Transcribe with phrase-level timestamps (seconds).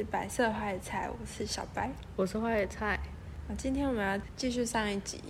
[0.00, 1.90] 是白色花野菜，我是小白。
[2.16, 2.98] 我是花野菜。
[3.46, 5.20] 啊，今天我们要继续上一集，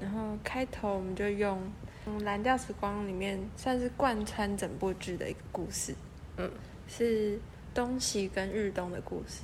[0.00, 1.60] 然后开头我们就用
[2.24, 5.94] 《蓝调时光》里面算是贯穿整部剧的一个故事，
[6.38, 6.50] 嗯，
[6.88, 7.38] 是
[7.74, 9.42] 东西跟日东的故事。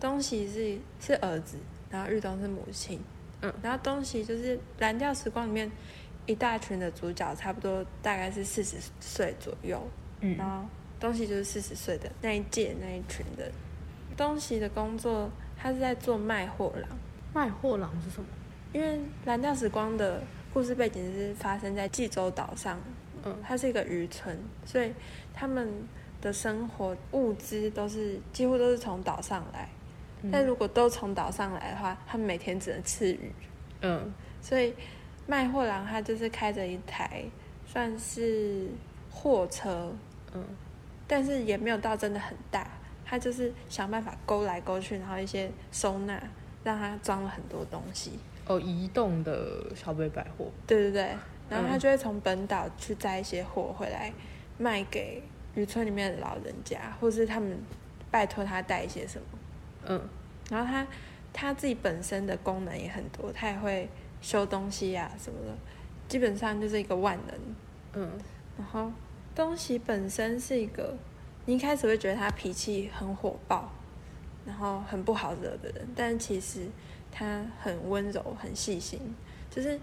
[0.00, 1.56] 东西是是儿子，
[1.88, 3.00] 然后日东是母亲，
[3.40, 5.70] 嗯，然后东西就是《蓝调时光》里面
[6.26, 9.80] 一大群的主角，差不多大概是四十岁左右，
[10.22, 10.66] 嗯然后
[10.98, 13.48] 东西就是四十岁的那一届那一群人。
[14.16, 16.90] 东西的工作，他是在做卖货郎。
[17.34, 18.26] 卖货郎是什么？
[18.72, 22.78] 因为《蓝调时光》的故事背景是发生在济州岛上，
[23.24, 24.92] 嗯它是一个渔村，所以
[25.32, 25.70] 他们
[26.20, 29.68] 的生活物资都是几乎都是从岛上来。
[30.30, 33.32] 但如果都从岛上来的话，他们每天只能吃鱼，
[33.80, 34.72] 嗯所以
[35.26, 37.24] 卖货郎他就是开着一台
[37.66, 38.68] 算是
[39.10, 39.92] 货车，
[40.32, 40.44] 嗯
[41.08, 42.66] 但是也没有到真的很大，
[43.12, 46.18] 他就是想办法勾来勾去，然后一些收纳，
[46.64, 48.12] 让他装了很多东西。
[48.46, 50.50] 哦，移动的小北百货。
[50.66, 51.02] 对对对，
[51.50, 54.10] 然后他嗯就会从本岛去摘一些货回来
[54.56, 55.22] 卖给
[55.54, 57.58] 渔村里面的老人家，或是他们
[58.10, 59.38] 拜托他带一些什么。
[59.88, 60.00] 嗯
[60.48, 60.86] 然后他
[61.34, 63.86] 他自己本身的功能也很多，他也会
[64.22, 65.54] 修东西啊什么的，
[66.08, 68.02] 基本上就是一个万能。
[68.02, 68.10] 嗯
[68.56, 68.90] 然后
[69.34, 70.96] 东西本身是一个，
[71.46, 73.72] 你一开始会觉得他脾气很火爆，
[74.46, 76.66] 然后很不好惹的人，但其实
[77.10, 79.00] 他很温柔、很细心，
[79.50, 79.78] 就是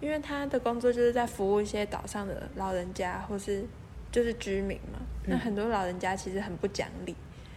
[0.00, 3.64] 因为他的工作就是在服务一些岛上的老人家或是
[4.10, 4.98] 就是居民嘛。
[5.26, 7.14] 那嗯很多老人家其实很不讲理，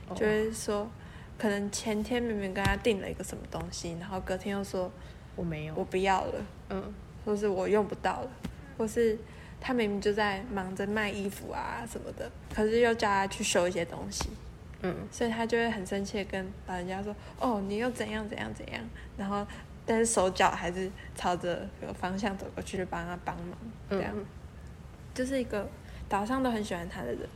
[0.08, 0.90] 哦就会说，
[1.38, 4.92] 可能前天明明跟他订了一个什么东西，然后隔天又说
[5.36, 5.74] 我没有。
[5.76, 6.46] 我不要了。
[6.70, 6.94] 嗯
[7.26, 8.30] 或是我用不到了，
[8.78, 9.18] 或是
[9.68, 14.30] 他明明就在忙着卖衣服啊什么的，可是又叫他去修一些东西，
[14.84, 18.80] 嗯所以他就会很生气的跟老人家说：“哦，你又怎样怎样怎样。”
[19.18, 19.44] 然后
[19.84, 23.58] 但是手脚还是朝着有方向走过去，就帮他帮忙，
[23.90, 24.24] 这样、嗯
[25.16, 25.68] 就是一个
[26.08, 27.28] 岛上都很喜欢他的人，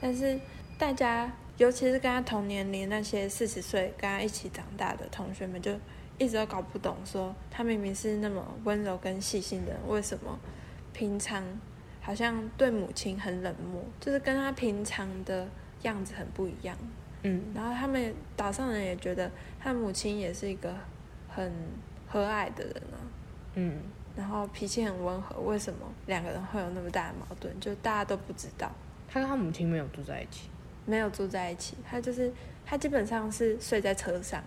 [0.00, 0.36] 但是
[0.76, 5.70] 大家尤其是跟他同年龄那些四十岁跟他一起长大的同学们，就
[6.18, 10.36] 一直都搞不懂，说他明明是那么温柔跟细心的人，为什么
[10.92, 11.44] 平常
[12.06, 15.48] 好像对母亲很冷漠，就是跟他平常的
[15.82, 16.76] 样子很不一样。
[17.24, 19.28] 嗯然后他们岛上人也觉得
[19.58, 20.72] 他母亲也是一个
[21.28, 21.52] 很
[22.06, 23.02] 和蔼的人啊，
[23.54, 23.80] 嗯
[24.16, 27.58] 然后脾气很温和，为什么两个人会有那么大的矛盾？
[27.58, 28.70] 就大家都不知道，
[29.08, 30.48] 他跟他母亲没有住在一起。
[30.84, 32.32] 没有住在一起，他就是
[32.64, 34.40] 他基本上是睡在车上，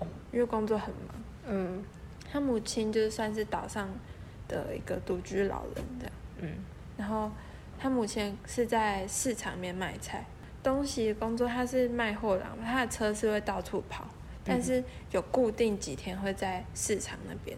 [0.00, 1.14] 哦因为工作很忙。
[1.48, 1.84] 嗯
[2.32, 3.86] 他母亲就是算是岛上
[4.48, 6.50] 的一个独居老人这样，嗯
[6.98, 7.30] 然后
[7.78, 10.26] 他母亲是在市场里面卖菜，
[10.62, 14.04] 东西工作他是卖货郎，他的车是会到处跑，
[14.44, 14.82] 但是
[15.12, 17.56] 有固定几天会在市场那边，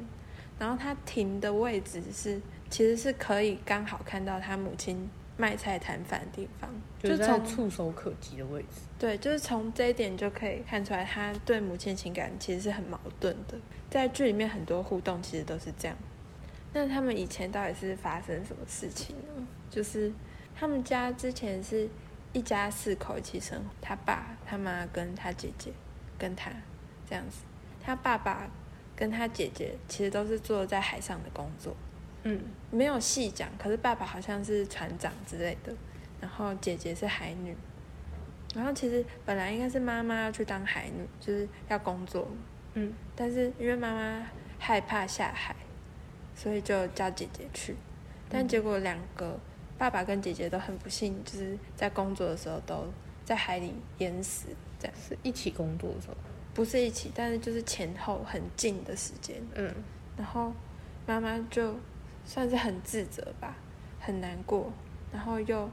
[0.58, 6.70] 然后他停的位置是其实是可以刚好看到他母亲卖菜摊贩的地方，
[7.02, 8.82] 就是在从触手可及的位置。
[8.98, 13.56] 对，就是从这一点就可以看出来，他对母亲情感其实是很矛盾的。
[13.88, 15.96] 在剧里面很多互动其实都是这样。
[16.72, 19.46] 那他们以前到底是发生什么事情呢？
[19.68, 20.12] 就是
[20.54, 21.88] 他们家之前是
[22.32, 25.72] 一家四口一起生活，他爸、他妈跟他姐姐
[26.18, 26.50] 跟他
[27.08, 27.38] 这样子。
[27.82, 28.48] 他爸爸
[28.94, 31.74] 跟他姐姐其实都是做在海上的工作，
[32.22, 32.40] 嗯。
[32.70, 35.74] 没有细讲，可是爸爸好像是船长之类的，
[36.20, 37.56] 然后姐姐是海女，
[38.54, 42.28] 然后其实本来应该是妈妈要去当海女，就是要工作，
[42.74, 42.92] 嗯。
[43.16, 44.24] 但是因为妈妈
[44.58, 45.56] 害怕下海，
[46.42, 47.76] 所以就叫姐姐去，
[48.30, 49.38] 但结果两个
[49.76, 52.86] 爸爸跟姐姐都很不幸，就是在工作的时候都
[53.26, 54.46] 在海里淹死，
[54.78, 54.96] 这样。
[55.06, 56.14] 是一起工作的时候。
[56.54, 59.70] 不是一起，但是就是前后很近的时间，嗯。
[60.16, 60.50] 然后
[61.06, 61.74] 妈妈就
[62.24, 63.54] 算是很自责吧，
[64.00, 64.72] 很难过，
[65.12, 65.68] 然后又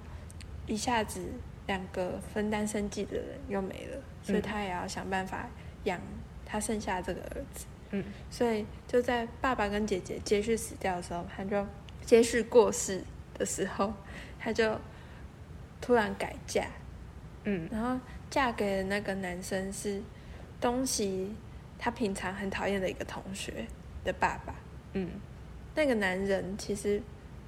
[0.66, 1.22] 一下子
[1.66, 4.42] 两个分担生计的人又没了，所以嗯。
[4.42, 5.48] 她也要想办法
[5.86, 5.98] 养
[6.46, 11.66] 他剩下这个儿子，嗯所以就在爸爸跟姐姐接续死掉的时候，他就
[12.06, 13.04] 接续过世
[13.34, 13.94] 的时候，
[14.40, 14.80] 他就
[15.80, 16.68] 突然改嫁，
[17.46, 18.00] 嗯然后
[18.30, 20.02] 嫁给的那个男生是
[20.60, 21.34] 东西
[21.80, 23.66] 他平常很讨厌的一个同学
[24.04, 24.54] 的爸爸。
[24.94, 25.12] 嗯
[25.76, 27.02] 那个男人其实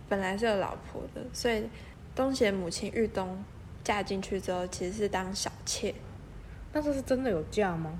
[0.08, 1.68] 本来是有老婆的，所以
[2.16, 3.44] 东西的母亲玉东
[3.84, 5.94] 嫁进去之后，其实是当小妾，
[6.72, 8.00] 那这是真的有嫁吗？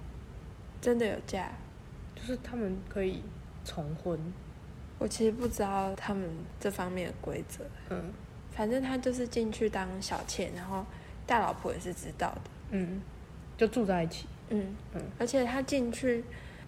[0.80, 1.52] 真的有嫁。
[2.20, 3.24] 就是他们可以
[3.64, 4.20] 重婚。
[4.98, 6.30] 我其实不知道他们
[6.60, 8.12] 这方面的规则，嗯
[8.52, 10.86] 反正他就是进去当小妾，然后
[11.26, 12.42] 大老婆也是知道的。
[12.72, 13.02] 嗯
[13.58, 14.28] 就住在一起。
[14.50, 16.24] 嗯嗯而且他进去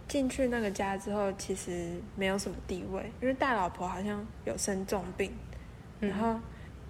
[0.08, 5.34] 进去那个家之后，其实没有什么地位，因为大老婆好像有生重病，
[6.00, 6.40] 嗯然后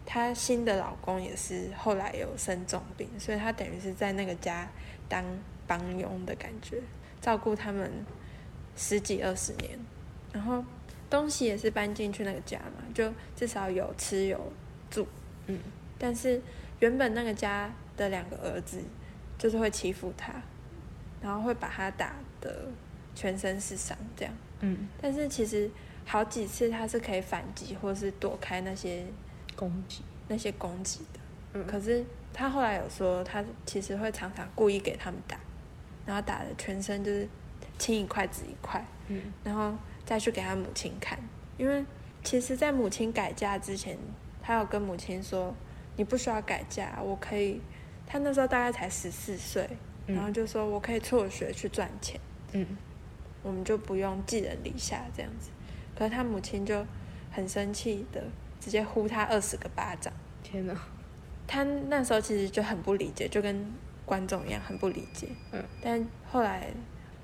[0.05, 4.67] 她新的老公也是后来有生重病，所以她等于是在那个家
[5.07, 5.23] 当
[5.65, 6.81] 帮佣的感觉，
[7.21, 7.91] 照顾他们
[8.75, 9.79] 十几二十年，
[10.33, 10.63] 然后
[11.09, 14.39] 东西也是搬进去那个家嘛，就至少有吃有
[14.89, 15.07] 住，
[15.47, 15.59] 嗯，
[15.97, 16.41] 但是
[16.79, 18.81] 原本那个家的两个儿子
[19.37, 20.33] 就是会欺负他，
[21.21, 22.67] 然后会把他打的
[23.13, 24.33] 全身是伤这样。
[24.61, 25.69] 嗯，但是其实
[26.05, 29.05] 好几次他是可以反击或是躲开那些
[29.55, 30.01] 攻击。
[30.27, 31.19] 那些攻击的。
[31.53, 35.37] 嗯可是他后来有说，他其实会常常故意给他们打，
[36.05, 37.27] 然后打的全身就是
[37.81, 39.73] 青一块紫一块，嗯然后
[40.05, 41.17] 再去给他母亲看。
[41.57, 41.83] 因为
[42.23, 43.97] 其实，在母亲改嫁之前，
[44.41, 45.53] 他有跟母亲说
[45.97, 47.59] ：“你不需要改嫁，我可以。”
[48.05, 49.67] 他那时候大概才十四岁，
[50.05, 52.19] 嗯然后就说：“我可以辍学去赚钱。”
[52.53, 52.77] 嗯
[53.41, 55.49] 我们就不用寄人篱下这样子。
[55.95, 56.85] 可是他母亲就
[57.31, 58.23] 很生气的，
[58.59, 60.13] 直接呼他二十个巴掌。
[60.43, 60.75] 天哪。
[61.47, 63.65] 他那时候其实就很不理解，就跟
[64.05, 65.27] 观众一样很不理解。
[65.51, 65.63] 嗯。
[65.81, 66.71] 但后来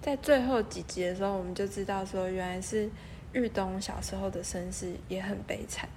[0.08, 2.90] 在最后几集的时候，我们就知道说，原来是
[3.34, 5.90] 玉东小时候的身世也很悲惨，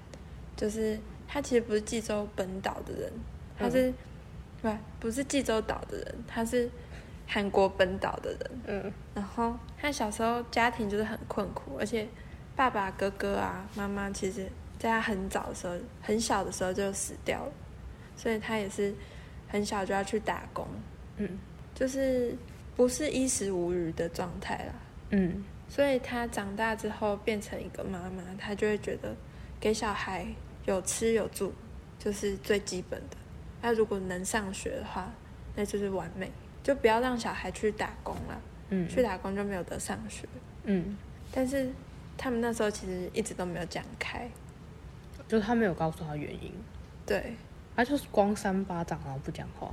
[0.56, 0.98] 就是
[1.28, 3.12] 他其实不是济州本岛的人，
[3.56, 3.94] 他是、
[4.60, 4.68] 不
[4.98, 6.68] 不是济州岛的人，他是
[7.24, 8.50] 韩国本岛的人。
[8.66, 8.92] 嗯。
[9.14, 12.08] 然后他小时候家庭就是很困苦，而且
[12.56, 14.44] 爸爸、哥哥啊、妈妈，其实
[14.76, 17.52] 在他很早的时候、很小的时候就死掉了，
[18.16, 18.92] 所以他也是
[19.46, 20.66] 很小就要去打工，
[21.18, 21.38] 嗯。
[21.72, 22.36] 就是
[22.80, 24.72] 不是衣食无余的状态啦。
[25.10, 29.14] 嗯所以他长大之后变成一个妈妈，他就会觉得
[29.60, 30.26] 给小孩
[30.64, 31.52] 有吃有住
[31.98, 33.18] 就是最基本的。
[33.60, 35.12] 那如果能上学的话，
[35.54, 36.32] 那就是完美，
[36.62, 38.40] 就不要让小孩去打工了。
[38.70, 40.26] 嗯，去打工就没有得上学。
[40.64, 40.96] 嗯，
[41.30, 41.70] 但是
[42.16, 44.26] 他们那时候其实一直都没有讲开，
[45.28, 46.50] 就是他没有告诉他原因，
[47.04, 47.34] 对，
[47.76, 49.70] 他就是光扇巴掌然后不讲话。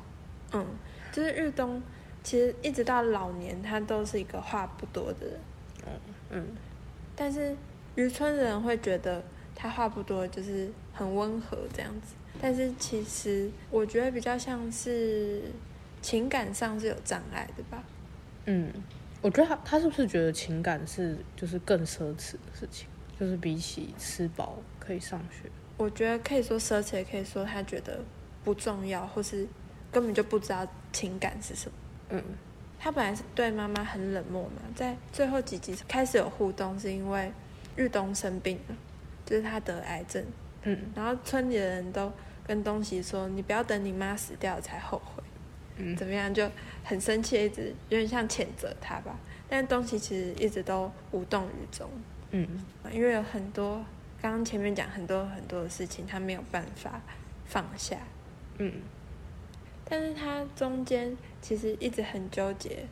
[0.52, 0.66] 嗯，
[1.14, 1.82] 就是日东
[2.28, 5.26] 其实一直到老年，他都是一个话不多的
[5.86, 6.46] 人，嗯
[7.16, 7.56] 但是
[7.96, 9.24] 渔村人会觉得
[9.56, 12.16] 他话不多，就是很温和这样子。
[12.42, 15.42] 但是其实我觉得比较像是
[16.02, 17.82] 情感上是有障碍的吧。
[18.44, 18.74] 嗯，
[19.22, 25.50] 我觉得他他是不是觉得情感是就是更奢侈的事情，就是比起吃饱可以上学。
[25.78, 28.02] 我觉得可以说奢侈，也可以说他觉得
[28.44, 29.48] 不重要，或是
[29.90, 31.78] 根本就不知道情感是什么。
[32.10, 32.24] 嗯。
[32.80, 37.32] 他本来是对妈妈很冷漠嘛，在最后几集开始有互动，是因为
[37.76, 38.76] 日东生病了，
[39.26, 40.24] 就是他得癌症，
[40.62, 40.80] 嗯。
[40.96, 42.14] 然后村里的人都
[42.46, 45.24] 跟东西说：“你不要等你妈死掉才后悔。”
[45.78, 45.96] 嗯。
[45.98, 46.48] 怎么样就
[46.84, 49.18] 很生气，一直有点像谴责他吧。
[49.50, 51.90] 但东西其实一直都无动于衷，
[52.30, 52.48] 嗯。
[52.92, 53.84] 因为有很多
[54.22, 57.02] 刚刚前面讲很多很多的事情，他没有办法
[57.48, 57.98] 放下。
[58.60, 58.72] 嗯。
[59.90, 62.86] 但是他中间其实一直很纠结，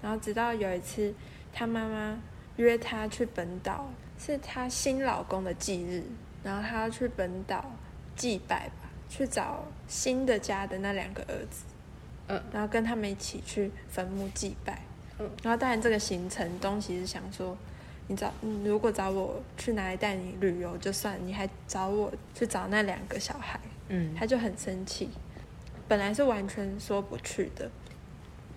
[0.00, 1.12] 然后直到有一次，
[1.52, 2.18] 他妈妈
[2.56, 6.02] 约他去本岛，是他新老公的忌日，
[6.42, 7.70] 然后他要去本岛
[8.16, 11.64] 祭拜吧，去找新的家的那两个儿子，
[12.28, 14.80] 嗯，然后跟他们一起去坟墓祭拜，
[15.18, 17.54] 嗯，然后当然这个行程东西是想说。
[18.08, 24.12] 你找你如果找我去哪里带你旅游就算，你还找我去找那两个小孩，嗯。
[24.16, 25.08] 他就很生气，
[25.86, 27.70] 本来是完全说不去的，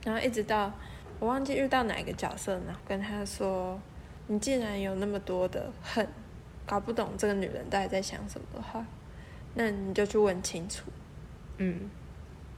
[0.06, 0.72] 然后一直到
[1.20, 3.78] 我忘记遇到哪一个角色呢，跟他说
[4.28, 6.08] ：“你既然有那么多的恨，
[6.66, 8.86] 搞不懂这个女人到底在想什么的话，
[9.56, 10.86] 那你就去问清楚。
[11.58, 11.90] 嗯”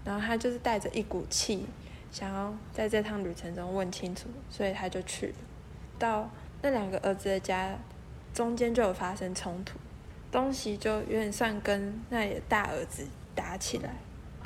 [0.06, 1.66] 然后他就是带着一股气，
[2.12, 5.36] 想要在这趟旅程中问清楚，所以他就去了。
[6.00, 6.30] 到
[6.62, 7.78] 那两个儿子的家，
[8.34, 9.78] 中间就有发生冲突，
[10.32, 13.96] 东西就有点算跟那里的大儿子打起来，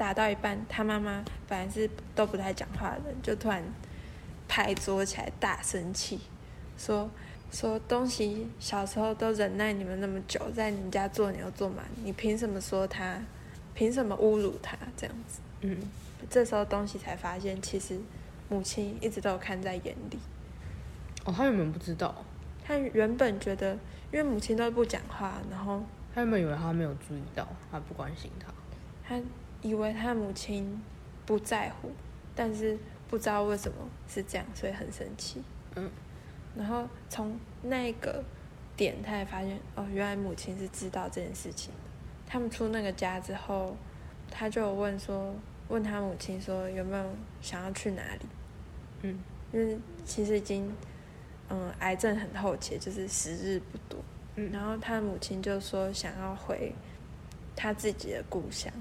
[0.02, 3.64] 打到一半，他妈妈本来是都不太讲话的人，就突然
[4.48, 6.20] 拍桌起来大生气，
[6.76, 7.08] 说
[7.52, 13.22] 说东西小时候都忍耐你们那么久，在你们家做牛做马，你凭什么说他？
[13.76, 15.40] 凭什么侮辱他这样子？
[15.62, 15.78] 嗯
[16.28, 18.00] 这时候东西才发现，其实
[18.50, 20.18] 母亲一直都有看在眼里。
[21.26, 22.26] 哦，他原本不知道，
[22.66, 23.74] 他原本觉得，
[24.12, 25.84] 因为母亲都不讲话，然后
[26.16, 28.52] 他原本以为他没有注意到，他不关心他。
[29.08, 29.22] 他
[29.62, 30.82] 以为他母亲
[31.26, 31.92] 不在乎，
[32.36, 32.78] 但是
[33.08, 33.78] 不知道为什么
[34.08, 35.44] 是这样，所以很生气。
[35.76, 35.90] 嗯，
[36.56, 38.24] 然后从那个
[38.76, 41.80] 点，他也发现哦，原来母亲是知道这件事情的。
[42.28, 43.76] 他们出那个家之后，
[44.30, 45.34] 他就问说
[45.68, 47.06] ：“问他母亲说有没有
[47.42, 48.26] 想要去哪里，
[49.02, 49.20] 嗯，
[49.52, 50.74] 因为其实已经
[51.50, 54.00] 嗯癌症很后期，就是时日不多，
[54.36, 54.50] 嗯。
[54.52, 56.74] 然后他母亲就说想要回
[57.56, 58.72] 他自己的故乡，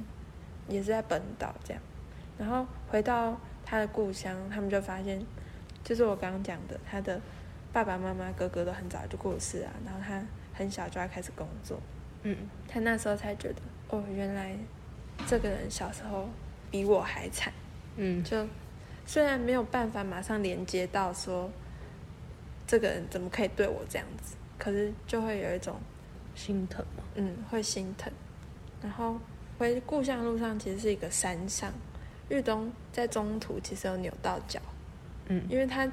[0.71, 1.83] 也是在本岛这样，
[2.39, 5.21] 然后回到他的故乡，他们就发现，
[5.85, 7.21] 就是我刚刚讲的，他的
[7.73, 10.23] 爸爸妈妈、哥哥都很早就过世啊，然后他
[10.55, 11.79] 很小就要开始工作，
[12.23, 12.37] 嗯。
[12.69, 13.57] 他那时候才觉得，
[13.89, 14.57] 哦，原来
[15.27, 16.29] 这个人小时候
[16.71, 17.53] 比我还惨。
[17.97, 18.23] 嗯。
[18.23, 18.47] 就
[19.05, 21.51] 虽然没有办法马上连接到说
[22.67, 25.81] 这个人怎么可以对我这样子，可是就会有一种
[26.35, 28.13] 心疼嘛，嗯会心疼。
[28.83, 29.19] 然后
[29.61, 31.71] 回故乡的路上其实是一个山上，
[32.31, 34.59] 日东在中途其实有扭到脚，
[35.27, 35.45] 嗯。
[35.51, 35.87] 因为他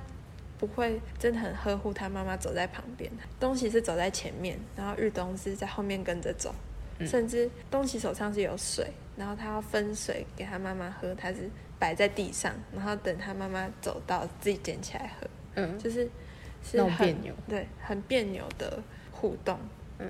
[0.58, 6.56] 不会真的很呵护他妈妈走在旁边，东西是走在前面，然后日东是在后面跟着走，
[7.00, 7.06] 嗯。
[7.06, 16.10] 甚至东西手上是有水，然后他要分水给他妈妈喝，他是摆在地上，然后等他妈妈走到自己捡起来喝，嗯，就是
[16.64, 18.82] 是很别扭对，很别扭的
[19.12, 19.60] 互动，
[20.00, 20.10] 嗯，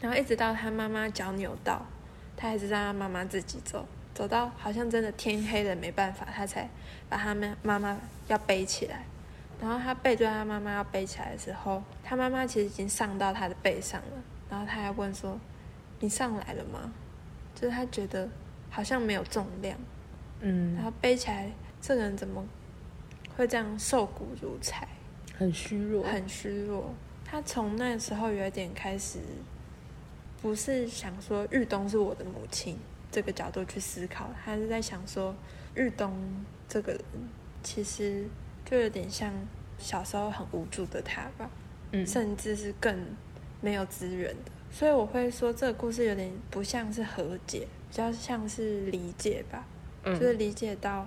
[0.00, 1.84] 然后一直到他妈妈脚扭到，
[2.36, 6.68] 他还是让他妈妈自己走，走到好像真的天黑了没办法，他才
[7.08, 7.98] 把他们妈妈
[8.28, 9.04] 要背起来。
[9.60, 14.22] 然后他背对他妈妈要背起来的时候，他妈妈其实已经上到他的背上了。
[14.50, 15.38] 然后他还问说
[16.00, 16.92] ：“你上来了吗？”
[17.54, 18.28] 就是他觉得
[18.68, 19.78] 好像没有重量，
[20.40, 22.44] 嗯然后背起来，这个人怎么
[23.36, 24.88] 会这样瘦骨如柴，
[25.38, 26.92] 很虚弱，很虚弱？
[27.24, 29.20] 他从那时候有点开始，
[30.42, 32.76] 不是想说日东是我的母亲
[33.12, 35.32] 这个角度去思考，他是在想说
[35.72, 36.12] 日东
[36.68, 37.00] 这个人
[37.62, 38.26] 其实
[38.64, 39.32] 就有点像
[39.78, 41.48] 小时候很无助的他吧，
[41.92, 42.92] 嗯甚至是更
[43.60, 44.50] 没有资源的。
[44.72, 49.64] 所以我会说这个故事有点不像是和解，比较像是理解吧，
[50.02, 51.06] 嗯就是理解到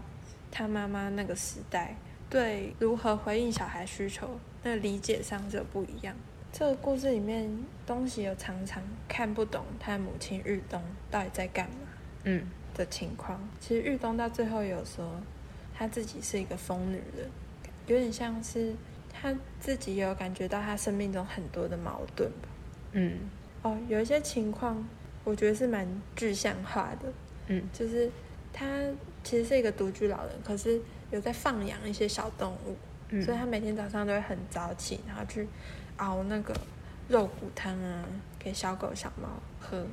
[0.50, 1.98] 他妈妈那个时代
[2.30, 6.16] 对如何回应小孩需求，那个理解上是有不一样。
[6.58, 7.52] 这个故事里面，
[7.86, 10.82] 东西有常常看不懂他的母亲玉东
[11.12, 11.76] 到底在干嘛
[12.24, 12.48] 嗯。
[12.74, 13.38] 的情况。
[13.60, 15.22] 其实玉东到最后有说，
[15.78, 17.30] 他自己是一个疯女人，
[17.88, 18.74] 有点像是
[19.12, 22.48] 他自己有感觉到他生命中很多的矛盾吧。
[22.94, 23.20] 嗯。
[23.64, 24.88] 哦，有一些情况
[25.26, 25.86] 我觉得是蛮
[26.16, 27.12] 具象化的，
[27.48, 27.62] 嗯。
[27.74, 28.10] 就是
[28.54, 28.66] 他
[29.26, 30.82] 其实是一个独居老人，可是
[31.12, 32.78] 有在放养一些小动物，
[33.10, 35.46] 嗯，所以他每天早上都会很早起，然后去
[35.98, 36.54] 熬那个
[37.08, 38.04] 肉骨汤啊，
[38.40, 39.86] 给小狗小猫喝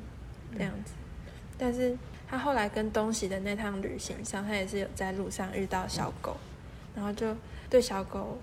[0.56, 0.92] 这样子。
[1.58, 6.36] 但是他后来跟东西的那趟旅行上，他也是有在路上遇到小狗，
[6.94, 7.36] 然后就
[7.70, 8.38] 对小狗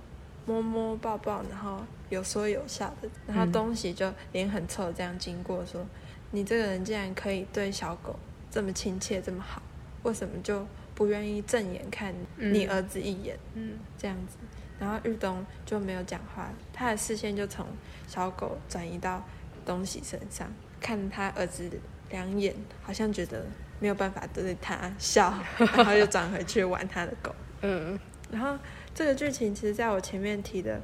[0.46, 3.10] 摸摸抱抱，然后有说有笑的。
[3.28, 5.86] 然后嗯东西就脸很臭这样经过说
[6.32, 8.18] ：“你这个人竟然可以对小狗
[8.50, 9.62] 这么亲切这么好，
[10.04, 14.38] 为什么就不愿意正眼看你嗯儿子一眼？”嗯这样子，
[14.79, 17.65] 然后玉东就没有讲话，他的视线就从
[18.07, 19.24] 小狗转移到
[19.65, 20.48] 东西身上，
[20.79, 21.69] 看他儿子
[22.09, 23.45] 两眼，好像觉得
[23.79, 25.33] 没有办法对他笑，
[25.75, 27.36] 然后又转回去玩他的狗。
[27.62, 28.00] 嗯
[28.31, 28.57] 然后
[28.93, 30.79] 这个剧情其实在我前面提的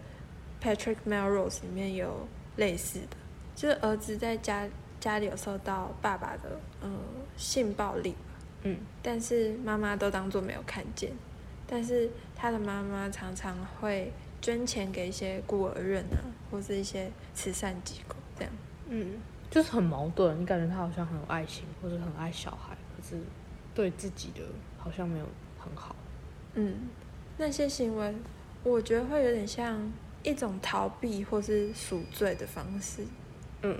[0.62, 3.16] Patrick Melrose 里面有类似的，
[3.56, 4.68] 就是儿子在家
[5.00, 7.00] 家里有受到爸爸的嗯
[7.38, 8.16] 性暴力，
[8.64, 11.12] 嗯但是妈妈都当做没有看见，
[11.68, 14.12] 但是他的妈妈常常会
[14.42, 16.20] 捐钱给一些孤儿院啊，
[16.52, 18.54] 或是一些慈善机构这样。
[18.90, 19.14] 嗯，
[19.50, 20.40] 就是很矛盾。
[20.40, 23.20] 你感觉他好像很有爱心，或者很爱小孩，可是
[23.74, 24.42] 对自己的
[24.78, 25.26] 好像没有
[25.58, 25.96] 很好。
[26.54, 26.90] 嗯，
[27.38, 28.14] 那些行为，
[28.64, 29.92] 我觉得会有点像
[30.24, 33.06] 一种逃避或是赎罪的方式。
[33.62, 33.78] 嗯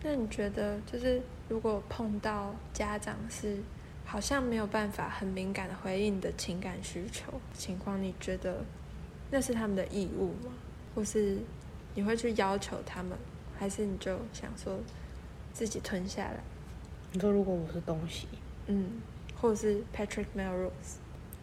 [0.00, 3.58] 那你觉得，就是如果碰到家长是
[4.10, 8.64] 好像没有办法很敏感的回应你的情感需求情况，你觉得
[9.30, 10.50] 那是他们的义务吗？
[10.94, 11.36] 或是
[11.94, 13.12] 你会去要求他们，
[13.58, 14.78] 还是你就想说
[15.52, 16.40] 自己吞下来？
[17.12, 18.26] 你说如果我是东西，
[18.68, 18.92] 嗯，
[19.38, 20.96] 或者是 Patrick Melrose，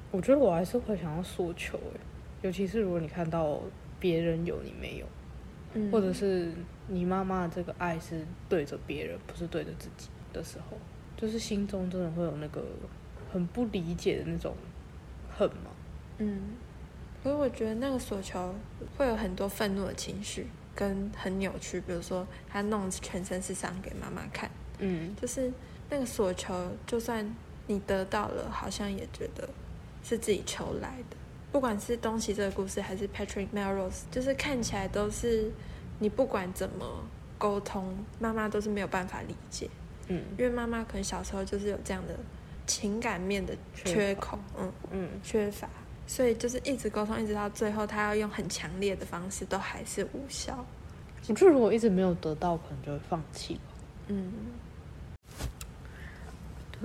[0.09, 1.99] 我觉得我还是会想要诉求诶，
[2.41, 3.61] 尤其是如果你看到
[3.99, 5.05] 别人有你没有，
[5.75, 6.51] 嗯，或者是
[6.87, 10.75] 你妈妈这个爱是对着别人，不是对着自己的时候，
[11.25, 12.63] 就是心中真的会有那个
[13.33, 14.55] 很不理解的那种
[15.35, 15.71] 恨嘛。
[16.19, 16.39] 嗯，
[17.23, 18.53] 可是我觉得那个所求
[18.95, 24.49] 会有很多愤怒的情绪，跟很扭曲，比如说他弄全身是伤给妈妈看。
[24.77, 25.51] 嗯就是
[25.89, 29.49] 那个所求，就算你得到了，好像也觉得
[30.03, 31.17] 是自己求来的。
[31.51, 35.51] 不管是东西这个故事，还是 Patrick Melrose，就是看起来都是
[35.97, 36.85] 你不管怎么
[37.37, 39.69] 沟通，妈妈都是没有办法理解，
[40.07, 40.23] 嗯。
[40.37, 42.15] 因为妈妈可能小时候就是有这样的
[42.65, 45.69] 情感面的缺口，嗯，嗯，缺乏，
[46.07, 50.65] 所以就是一直沟通，一直到最后，他要用很强烈的方式，都还是无效。
[51.27, 53.61] 我觉得如果一直没有得到，可能就会放弃吧。
[54.07, 54.31] 嗯，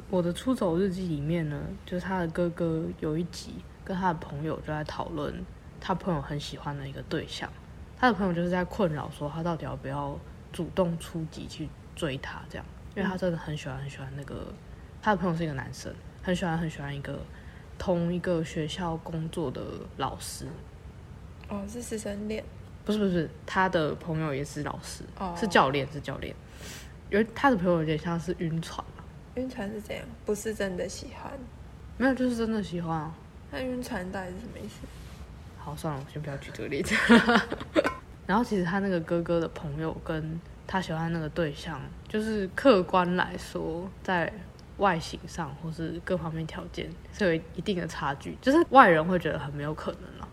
[0.09, 5.45] 我的出走日记里面呢，就是他的哥哥有一集跟他的朋友就在讨论
[5.79, 7.51] 他朋友很喜欢的一个对象，
[7.99, 10.19] 他的朋友就是在困扰说他到底要不要
[10.53, 14.53] 主动出击去追他这样，因为他真的很喜欢很喜欢那个
[15.01, 17.19] 他的朋友是一个男生，很喜欢很喜欢一个
[17.79, 19.63] 同一个学校工作的
[19.97, 20.47] 老师，
[21.49, 22.45] 哦，是师生恋，
[22.85, 26.35] 不是不是，他的朋友也是老师，哦是教练是教练，
[27.11, 29.05] 因为他的朋友有点像是晕船啊
[29.37, 30.05] 晕船是怎样？
[30.27, 31.33] 不是真的喜欢，
[31.97, 33.15] 没有就是真的喜欢啊。
[33.53, 34.87] 那晕船到底是什么意思？
[35.59, 36.95] 好，算了，我先不要举这个例子。
[38.27, 40.41] 然后其实他那个哥哥的朋友跟
[40.73, 44.33] 他喜欢那个对象，就是客观来说，在
[44.77, 50.29] 外形上或是各方面条件是有一定的差距，就是外人会觉得很没有可能了。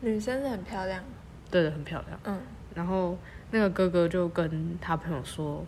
[0.00, 1.04] 女生是很漂亮，
[1.52, 2.18] 对的，很漂亮。
[2.24, 2.40] 嗯，
[2.74, 3.16] 然后
[3.52, 5.64] 那个哥哥就跟他朋友说，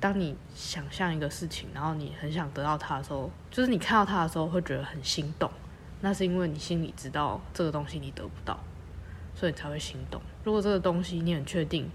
[0.00, 5.48] 当你想象一个事情，然后你很想得到它的时候，就是你看到它的时候会觉得很心动，
[6.00, 8.58] 那是因为你心里知道这个东西你得不到，
[9.36, 10.20] 所以你才会心动。
[10.42, 11.88] 如果这个东西你很确定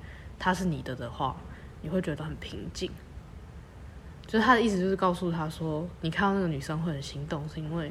[0.44, 1.34] 它是你的的话，
[1.82, 2.92] 你会觉得很平静。
[4.28, 7.90] 就是他的意思，就是告诉他说，你看到那个女生会很心动，是因为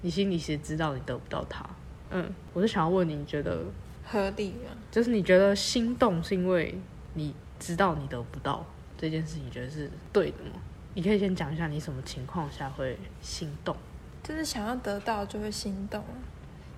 [0.00, 1.64] 你心里其实知道你得不到她。
[2.10, 3.62] 嗯，我是想要问你，你觉得
[4.04, 4.72] 合理吗？
[4.90, 6.76] 就是你觉得心动是因为
[7.14, 8.66] 你知道你得不到
[8.98, 10.60] 这件事，你觉得是对的吗？
[10.94, 13.76] 你可以先讲一下你什么情况下会心动。
[14.24, 16.18] 就是想要得到就会心动啊，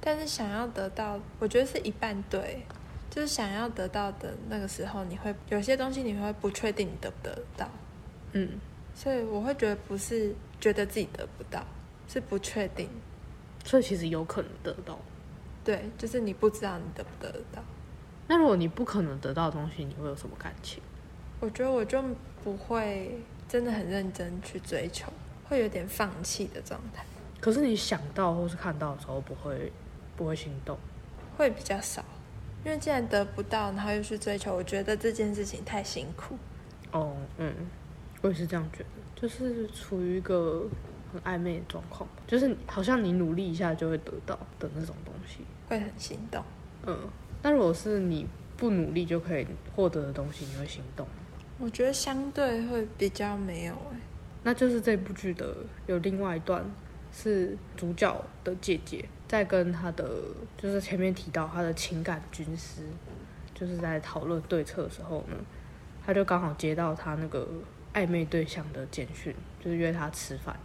[0.02, 2.66] 但是想要得到，我觉得是一半对，
[3.18, 7.68] 就是想要得到的那个时候，你会有些东西你会不确定你得不得到，
[8.30, 8.60] 嗯，
[8.94, 11.66] 所以我会觉得不是觉得自己得不到，
[12.06, 12.88] 是不确定，
[13.64, 14.96] 所以其实有可能得到。
[15.64, 17.60] 对，就是你不知道你得不得得到。
[18.28, 20.80] 那如果你不可能得到的东西，你会有什么感情？
[21.40, 22.00] 我觉得我就
[22.44, 25.12] 不会真的很认真去追求，
[25.48, 27.04] 会有点放弃的状态，
[27.40, 29.72] 可是你想到或是看到的时候，不会
[30.14, 30.78] 不会心动。
[31.36, 32.04] 会比较少。
[32.64, 36.36] 因为既然得不到，然后又去追求，我觉得这件事情太辛苦。
[36.92, 37.52] 哦，嗯，
[38.22, 40.66] 我也是这样觉得，就是处于一个
[41.12, 45.38] 很暧昧的状况，就是好像你努力一下就会得到的那种东西。
[45.68, 46.42] 会很心动。
[46.86, 46.98] 嗯，
[47.42, 51.12] 那如果是你不努力就可以获得的东西，你会心动吗？
[51.58, 54.00] 我觉得相对会比较没有哎、
[54.44, 56.64] 那就是这部剧的有另外一段
[57.12, 60.08] 是主角的姐姐在跟他的，
[60.56, 62.80] 就是前面提到他的情感军师，
[63.54, 65.36] 就是在讨论对策的时候呢，
[66.04, 67.46] 他就刚好接到他那个
[67.94, 70.58] 暧昧对象的简讯，就是约他吃饭，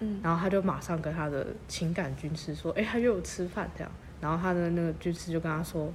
[0.00, 5.90] 嗯，然后他就马上跟他的情感军师说，哎、他约我吃饭这样，然后他的那个军师就跟他说。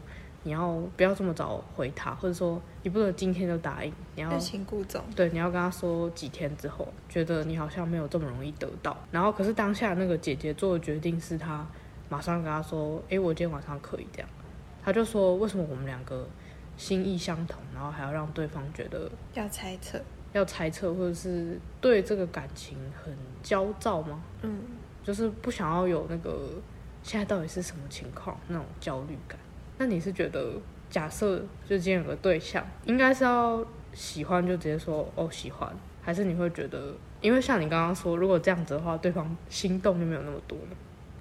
[0.47, 5.03] 你要不要这么早回他，或者说你不能今天就答应，你要欲擒故纵。
[5.15, 8.95] 对，你要跟他说几天之后，觉得你好像没有这么容易得到。
[9.09, 11.67] 然后，可是当下那个姐姐做的决定是她
[12.09, 14.29] 马上跟他说：“诶，我今天晚上可以这样。”
[14.83, 16.27] 他就说：“为什么我们两个
[16.77, 19.99] 心意相同，然后还要让对方觉得要猜测，
[20.33, 24.21] 要猜测，或者是对这个感情很焦躁吗？
[24.43, 24.61] 嗯，
[25.03, 26.51] 就是不想要有那个
[27.01, 29.39] 现在到底是什么情况那种焦虑感。
[29.77, 30.53] 那你是觉得，
[30.89, 40.77] 假设就今天有个对象，应该是要喜欢就直接说哦喜欢，还是你会觉得，因为像你刚刚说，如果这样子的话，对方心动就没有那么多了，嗯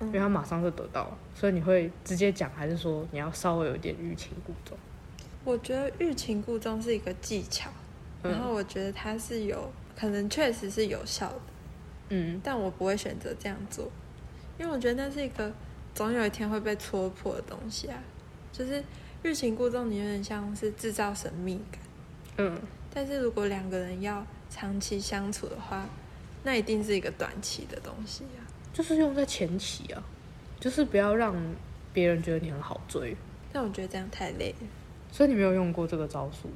[0.07, 4.77] 因为他马上就得到了，所以你会直接讲，还是说你要稍微有一点欲擒故纵？
[5.45, 7.71] 我觉得欲擒故纵是一个技巧，
[8.23, 11.41] 然后嗯我觉得它是有可能确实是有效的，
[12.11, 13.91] 嗯但我不会选择这样做，
[14.59, 15.53] 因为我觉得那是一个
[15.95, 17.99] 总有一天会被戳破的东西啊。
[18.53, 18.83] 就是
[19.25, 21.81] 欲擒故纵，你有点像是制造神秘感，
[22.39, 22.59] 嗯
[22.93, 25.85] 但是如果两个人要长期相处的话，
[26.45, 28.44] 那一定是一个短期的东西啊。
[28.75, 30.03] 就是用在前期啊，
[30.61, 31.35] 就是不要让
[31.93, 33.17] 别人觉得你很好追，
[33.53, 34.67] 但我觉得这样太累了。
[35.11, 36.51] 所以你没有用过这个招数。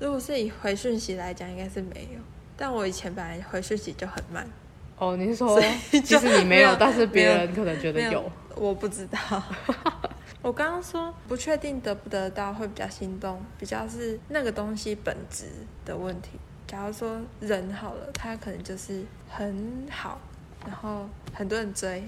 [0.00, 2.18] 如果是以回讯息来讲，应该是没有。
[2.56, 4.48] 但我以前本来回讯息就很慢，
[4.96, 8.32] 哦，你是说就其实你没有，没有但是别人可能觉得有有。
[8.56, 9.18] 我不知道。
[10.40, 15.46] 我刚刚说不确定得不得到会比较心动，比较是那个东西本质
[15.84, 16.30] 的问题。
[16.66, 20.20] 假如说人好了，他可能就是很好，
[20.66, 22.02] 然后很多人追，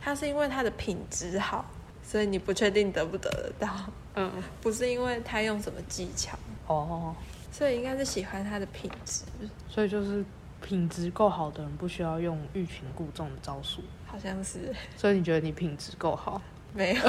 [0.00, 1.64] 他是因为他的品质好，
[2.02, 3.68] 所以你不确定得不得得到，
[4.14, 7.14] 嗯，不是因为他用什么技巧，哦，
[7.50, 9.22] 所以应该是喜欢他的品质。
[9.68, 10.24] 所以就是
[10.62, 14.74] 品质够好的人不需要用欲擒故纵的招数，好像是。
[14.96, 16.40] 所以你觉得你品质够好，
[16.72, 17.02] 没有，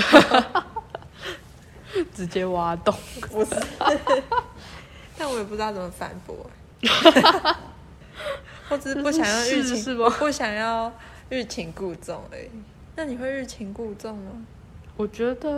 [2.13, 2.93] 直接挖洞。
[3.21, 3.55] 不是，
[5.17, 6.35] 但我也不知道怎么反驳。
[8.69, 10.91] 我只是不想要欲擒，是是吗不想要
[11.29, 12.49] 欲擒故纵而已。
[12.95, 14.31] 那你会欲擒故纵吗？
[14.95, 15.49] 我觉得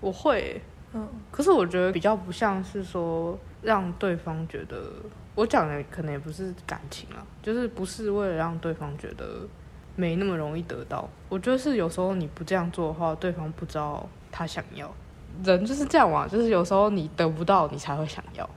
[0.00, 4.82] 我会欸、嗯，可是我觉得比较不像是说让对方觉得，
[5.34, 9.40] 我讲的可能也不是感情啊，就是不是为了让对方觉得
[9.96, 11.08] 没那么容易得到。
[11.28, 14.94] 我觉得是有时候你不这样做的话，对方不知道他想要。
[15.44, 18.50] 人就是这样嘛，就是有时候你得不到，你才会想要，哦，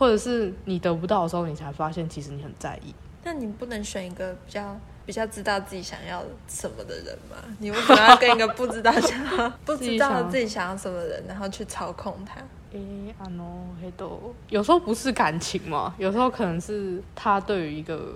[0.00, 2.94] 或者是你得不到的时候，你才发现其实你很在意。
[3.22, 7.36] 那你不能选一个比较比较知道自己想要什么的人吗？
[7.58, 12.40] 你为什么要跟一个不知道想要 不知道自己想要什么的人，然后去操控他？
[12.72, 18.14] 诶，啊 no，黑豆有时候不是感情嘛，有时候可能是他对于一个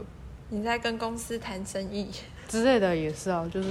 [0.48, 2.08] 你在跟公司谈生意，
[2.48, 3.68] 之类的也是啊，就是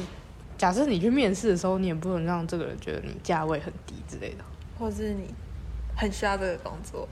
[0.56, 4.44] 假设你去面试的时候，你也不能让这个人觉得你价位很低之类的，
[4.78, 5.34] 或是你
[5.96, 7.08] 很需要这个工作，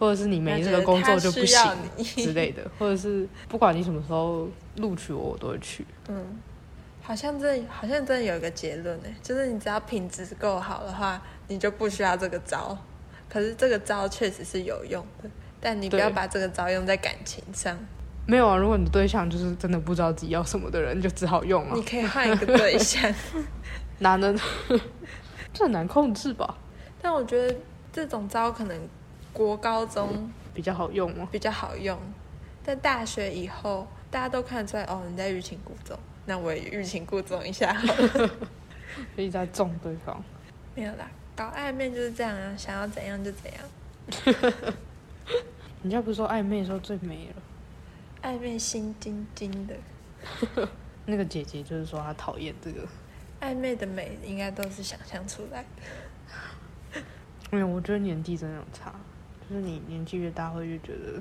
[0.00, 5.86] 或者是你没这个工作就不需行要你之类的， 或者是不管你什么时候录取我，我都会去。
[6.08, 6.40] 嗯，
[7.02, 12.76] 好像这好像真的有一个结论呢，就是你只要品质够好的话，你就不需要这个招。
[13.28, 17.78] 可是这个招确实是有用的，但你不要把这个招用在感情上。
[18.26, 21.82] 没有啊，如果你的对象就是真的不知道自己要什么的人，你就只好用啊你。
[21.82, 23.12] 可以换一个对象，
[24.00, 24.34] 男的？
[25.52, 26.56] 这很难控制吧？
[27.02, 27.56] 但我觉得
[27.92, 28.88] 这种招可能
[29.32, 31.28] 国高中比较好用吗？
[31.30, 31.98] 比较好用，
[32.64, 38.30] 但大学以后大家都看得出来哦，你在欲擒故纵，那我也欲擒故纵一下好了。
[39.16, 40.22] 一直在中对方。
[40.74, 44.74] 没有啦，搞暧昧就是这样啊，想要怎样就怎样。
[45.82, 47.42] 人家不是说暧昧的时候最美了？
[48.22, 49.74] 暧昧心惊惊的，
[51.06, 52.86] 那个姐姐就是说她讨厌这个。
[53.40, 57.00] 暧昧的美应该都是想象出来的。
[57.50, 58.92] 没有，我觉得年纪真的有差，
[59.50, 61.20] 就是你年纪越大会越觉得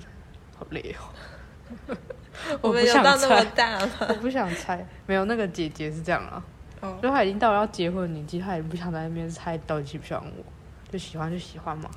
[0.55, 1.97] 好累哦。
[2.61, 4.13] 我们有到那么猜，大 我？
[4.21, 4.85] 不想猜。
[5.07, 6.45] 没有，那个姐姐是这样啊，
[6.81, 10.43] 哦，就她已经到了要结婚的年纪，她也不想在那边猜到底喜不喜欢我，
[10.91, 11.89] 就喜欢就喜欢嘛。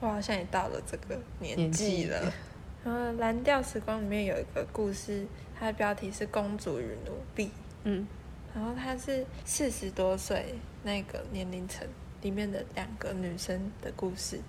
[0.00, 2.32] 我好像也到了这个年纪了。
[2.84, 5.26] 然后《蓝调时光》里面有一个故事，
[5.58, 7.46] 它的标题是《公主与奴婢》。
[7.84, 8.06] 嗯，
[8.54, 11.86] 然后她是四十多岁那个年龄层
[12.22, 14.40] 里面的两个女生的故事。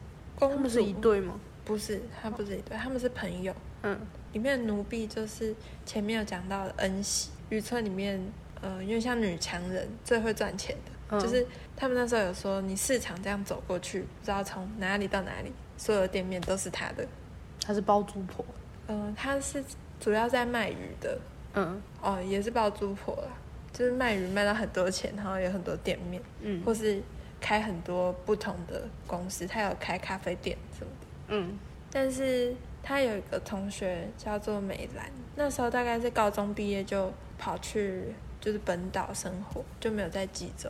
[0.47, 1.39] 公主他们是一对吗？
[1.63, 3.53] 不是，他不是一对，他们是朋友。
[3.83, 3.97] 嗯
[4.33, 5.53] 里面的奴婢就是
[5.85, 8.19] 前面有讲到的恩喜，渔村里面，
[8.61, 17.05] 呃，因为像女强人最会赚钱的，嗯就是他们那时候有说，你市场这样走过去，不知道从哪里到哪里，所有的店面都是他的。
[17.63, 18.43] 他是包租婆。
[18.87, 19.63] 嗯、他是
[19.99, 21.19] 主要在卖鱼的，
[21.53, 23.31] 嗯哦，也是包租婆啦，
[23.73, 27.01] 就是卖鱼卖到很多钱，然后有很多店面，嗯或是
[27.41, 31.07] 开很多不同的公司，他有开咖啡店什么的。
[31.29, 31.59] 嗯
[31.91, 40.69] 但是他有一个同学叫做美兰，那时候大概是高中毕业就跑去就是本岛生活，就没有在济州。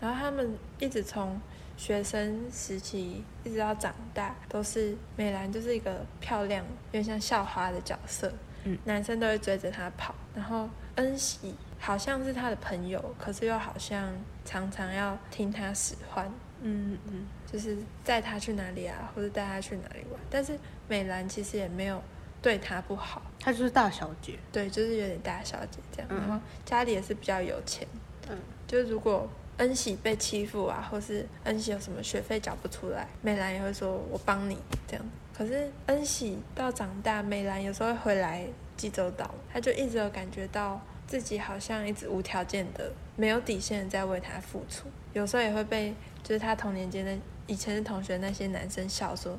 [0.00, 1.40] 然后他们一直从
[1.76, 8.32] 学生时期一直到长大，都是美兰就是一个漂亮，有点像校花的角色，
[8.64, 10.14] 嗯男生都会追着她跑。
[10.34, 11.54] 然后恩喜
[11.86, 14.12] 好像是他的朋友，可是又好像
[14.44, 16.26] 常常要听他使唤，
[16.60, 20.20] 嗯嗯就是带他去哪里啊，或者带他去哪里玩。
[20.28, 22.02] 但是美兰其实也没有
[22.42, 24.36] 对他不好，她就是大小姐。
[24.50, 26.08] 对，就是有点大小姐这样。
[26.10, 27.86] 嗯然后家里也是比较有钱，
[28.28, 35.06] 嗯，就是如果恩喜被欺负啊，或是恩喜有什么学费缴不出来，美兰也会说我帮你这样。
[35.32, 38.44] 可是恩喜到长大，美兰有时候会回来
[38.76, 47.16] 济州岛，她就一直有感觉到自己好像一直无条件的、没有底线的在为他付出，有时候也会被就是他同年间的
[47.46, 49.38] 以前的同学那些男生笑说，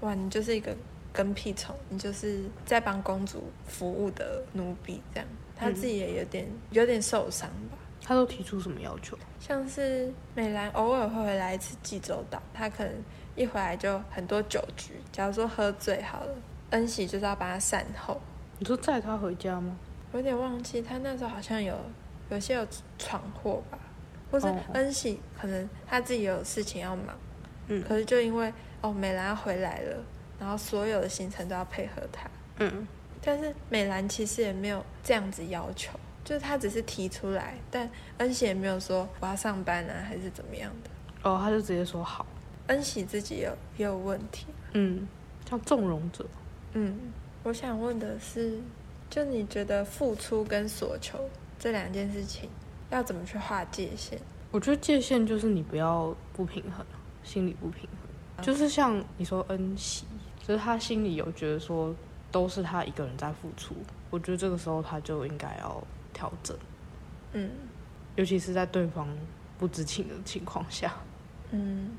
[0.00, 0.74] 哇，你就是一个
[1.12, 5.28] 跟屁虫，你就是在帮公主服务的奴婢这样。
[5.54, 7.78] 他自己也有点、有点受伤吧。
[8.04, 9.16] 他都提出什么要求？
[9.38, 12.92] 像是美兰偶尔会回来一次济州岛，他可能
[13.36, 14.94] 一回来就很多酒局。
[15.12, 16.34] 假如说喝醉好了，
[16.70, 18.20] 恩喜就是要帮他善后。
[18.58, 19.76] 你说载他回家吗？
[20.12, 21.76] 我有点忘记他那时候好像有
[22.30, 22.66] 有些有
[22.98, 23.78] 闯祸吧，
[24.30, 27.16] 或是哦恩喜可能他自己有事情要忙，
[27.68, 29.96] 嗯可是就因为哦美兰要回来了，
[30.38, 32.86] 然后所有的行程都要配合他，嗯
[33.24, 40.90] 但是美兰其实也没有这样子要求，就是他只是提出来，但恩喜也没有说我要上班啊还是怎么样的，
[41.22, 42.26] 哦，他就直接说好。
[42.68, 45.06] 恩喜自己有也有问题，嗯，
[45.44, 46.24] 叫纵容者。
[46.74, 46.98] 嗯，
[47.42, 48.58] 我想问的是，
[49.12, 52.48] 就你觉得付出跟所求这两件事情，
[52.88, 54.18] 要怎么去划界限？
[54.50, 56.82] 我觉得界限就是你不要不平衡，
[57.22, 60.06] 心理不平衡，就是像你说恩喜，
[60.40, 61.94] 就是他心里有觉得说
[62.30, 63.74] 都是他一个人在付出，
[64.08, 66.56] 我觉得这个时候他就应该要调整，
[67.34, 67.50] 嗯。
[68.16, 69.06] 尤其是在对方
[69.58, 70.94] 不知情的情况下，
[71.50, 71.90] 嗯。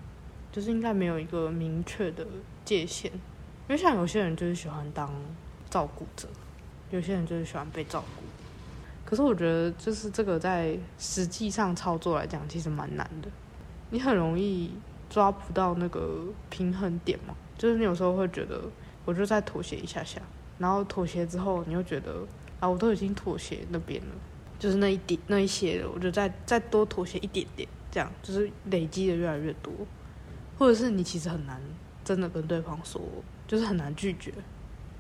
[0.52, 2.26] 就是应该没有一个明确的
[2.66, 3.20] 界限，因
[3.70, 5.12] 为像有些人就是喜欢当
[5.70, 6.28] 照顾者，
[6.92, 8.24] 有些人就是喜欢被照顾。
[9.06, 13.30] 可是我觉得，就是这个在实际上操作来讲，其实蛮难的。
[13.92, 14.72] 你很容易
[15.10, 18.62] 抓不到那个平衡点嘛，就是你有时候会觉得，
[19.06, 20.20] 我就再妥协一下下，
[20.58, 22.26] 然后妥协之后，你又觉得
[22.60, 24.16] 啊，我都已经妥协那边了，
[24.58, 29.72] 就是那一点那一些了，我就再再多妥协一点点，这样就是累积的越来越多。
[30.58, 31.62] 或者是你其实很难
[32.04, 33.02] 真的跟对方说，
[33.48, 34.34] 就是很难拒绝，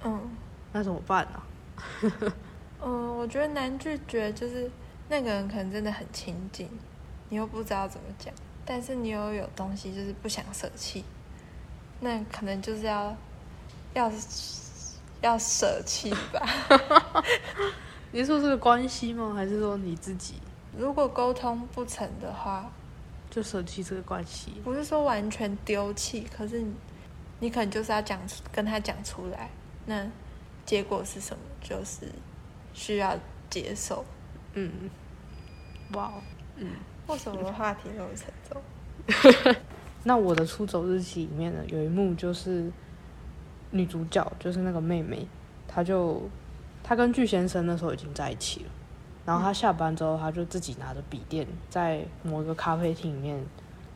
[0.04, 0.20] 嗯
[0.72, 1.42] 那怎么办呢、
[2.82, 4.70] 嗯， 我觉得难拒绝就是
[5.10, 6.70] 那个人可能真的很亲近，
[7.30, 8.34] 你又不知道怎么讲，
[8.66, 11.04] 但是你又有东西就是不想舍弃，
[12.00, 13.16] 那可能就是要
[13.94, 14.12] 要
[15.22, 17.24] 要舍弃吧。
[18.12, 19.34] 你说这个关系吗？
[19.36, 20.36] 还是说你自己
[20.78, 22.72] 如果沟通不成的话，
[23.30, 24.52] 就舍弃这个关系？
[24.64, 26.74] 不是说完全丢弃，可是你
[27.40, 28.20] 你可能就是要讲
[28.52, 29.50] 跟他讲出来，
[29.86, 30.08] 那
[30.66, 32.08] 结果是什么，就是
[32.74, 33.18] 需要
[33.50, 34.04] 接受。
[34.54, 34.72] 嗯，
[35.94, 36.22] 哇哦，
[37.08, 39.56] 为什么话题那么沉重？
[40.04, 42.72] 那我的出走日记里面呢，有一幕就是
[43.72, 45.28] 女主角，就是那个妹妹，
[45.68, 46.22] 她就
[46.84, 48.70] 她跟巨先生那时候已经在一起了，
[49.26, 53.44] 然后她下班之后，她就自己拿着笔电在某一个咖啡厅里面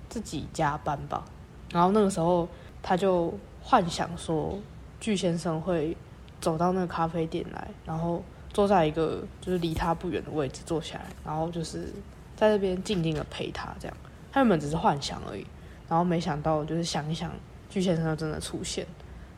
[0.09, 1.23] 自己加班吧，
[1.71, 2.47] 然后那个时候
[2.81, 4.57] 她就幻想说
[4.99, 5.95] 巨先生会
[6.39, 8.23] 走到那个咖啡店来，然后
[8.53, 11.91] 坐在一个就是离他不远的位置坐下来，然后就是
[12.35, 13.97] 在那边静静的陪他这样。
[14.31, 15.45] 他原本只是幻想而已，
[15.89, 17.31] 然后没想到就是想一想，
[17.69, 18.85] 巨先生就真的出现，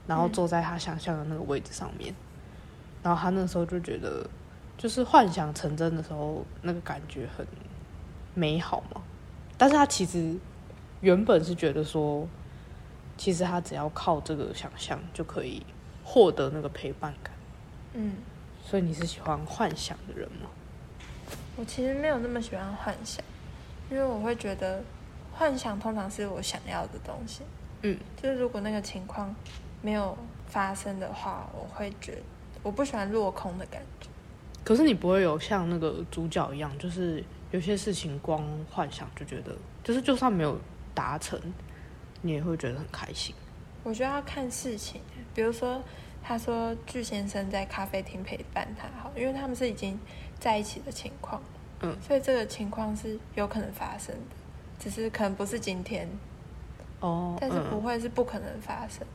[0.08, 2.14] 然后坐在他想象的那个位置上面，
[3.02, 4.28] 然后他那时候就觉得，
[4.78, 7.48] 就是幻想成真的时候，那个感觉很
[8.34, 9.02] 美好嘛。
[9.58, 10.36] 但是他其实
[11.02, 12.28] 原本是觉得说，
[13.18, 15.66] 其实他只要靠这个想象就可以
[16.12, 17.32] 获得那个陪伴感。
[17.94, 18.16] 嗯，
[18.66, 20.50] 所以你是喜欢幻想的人吗？
[21.56, 23.24] 我其实没有那么喜欢幻想，
[23.92, 24.82] 因为我会觉得
[25.32, 27.44] 幻想通常是我想要的东西。
[27.84, 29.36] 嗯，就是如果那个情况
[29.84, 30.18] 没有
[30.48, 32.22] 发生的话，我会觉得
[32.64, 34.10] 我不喜欢落空的感觉。
[34.64, 40.60] 可是你不会有像那个主角一样，就是有些事情光幻想就觉得，就是就算没有
[40.96, 41.40] 达成，
[42.24, 43.36] 你也会觉得很开心。
[43.90, 45.02] 我觉得要看事情，
[45.34, 45.82] 比如说
[46.22, 50.00] 他说巨先生在咖啡厅陪伴他，好，因为他们是已经
[50.40, 51.42] 在一起的情况，
[51.82, 54.36] 嗯，所以这个情况是有可能发生的，
[54.78, 56.08] 只是可能不是今天，
[57.00, 57.82] 哦，但是不嗯。
[57.82, 59.08] 会是不可能发生。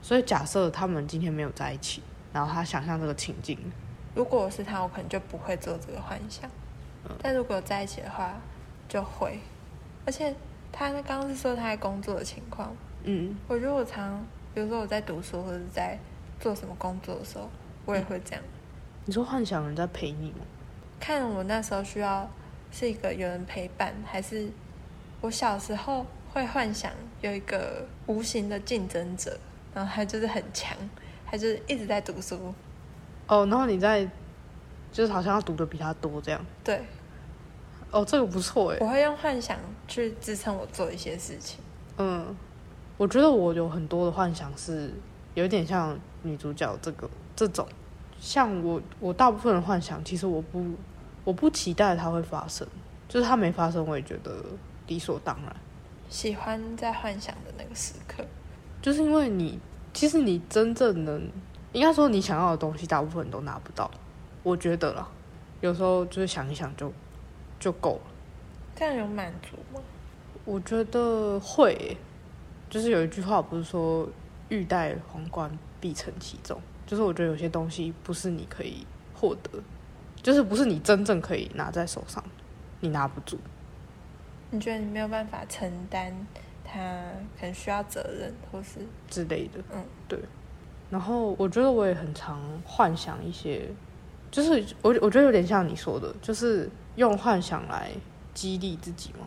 [0.00, 2.00] 所以假设他们今天没有在一起，
[2.32, 3.58] 然后他想象这个情境，
[4.14, 6.48] 如果我是他，我可能就不会做这个幻想，
[7.20, 8.34] 但如果在一起的话，
[8.88, 9.40] 就会。
[10.06, 10.32] 而且
[10.70, 12.72] 他刚刚是说他在工作的情况，
[13.04, 15.98] 嗯，我觉得我常，比如说我在读书或者在
[16.40, 17.48] 做什么工作的时候，
[17.84, 18.42] 我也会这样。
[19.04, 20.38] 你说幻想人在陪你吗？
[21.00, 22.30] 看我那时候需要
[22.70, 24.48] 是一个有人陪伴，还是
[25.20, 29.36] 我小时候会幻想有一个无形的竞争者，
[29.74, 30.76] 然后他就是很强，
[31.26, 32.54] 他就是一直在读书。
[33.26, 34.08] 哦，然后你在，
[34.92, 36.44] 就是好像要读的比他多这样。
[36.62, 36.80] 对，
[37.90, 38.86] 哦，这个不错哎我。
[38.86, 41.58] 会用幻想去支撑我做一些事情。
[41.98, 42.36] 嗯，
[42.96, 44.92] 我觉得我有很多的幻想是
[45.34, 47.66] 有点像女主角这个这种，
[48.20, 50.64] 像我我大部分的幻想，其实我不
[51.24, 52.66] 我不期待它会发生，
[53.08, 54.44] 就是它没发生，我也觉得
[54.86, 55.56] 理所当然。
[56.08, 58.22] 喜欢在幻想的那个时刻，
[58.82, 59.58] 就是因为你
[59.94, 61.28] 其实你真正能，
[61.72, 63.90] 应该说你想要的东西，大部分都拿不到，
[64.42, 65.08] 我觉得啦，
[65.62, 66.92] 有时候就是想一想就
[67.58, 68.10] 就够了。
[68.76, 69.80] 这样有满足吗？
[70.44, 71.96] 我觉得会耶，
[72.72, 74.08] 就是有一句话不是说
[74.48, 79.50] “欲戴皇冠，必承其重”，就是我觉得有些东西不是你可以获得，
[80.22, 82.24] 就是不是你真正可以拿在手上，
[82.80, 83.38] 你拿不住。
[84.50, 86.26] 你觉得你没有办法承担
[86.64, 86.80] 他
[87.38, 90.18] 可能需要责任，或是之类的，嗯，对。
[90.88, 93.68] 然后我觉得我也很常幻想一些，
[94.30, 97.90] 就是我我觉得有点像你说的，就是用幻想来
[98.32, 99.26] 激励自己嘛。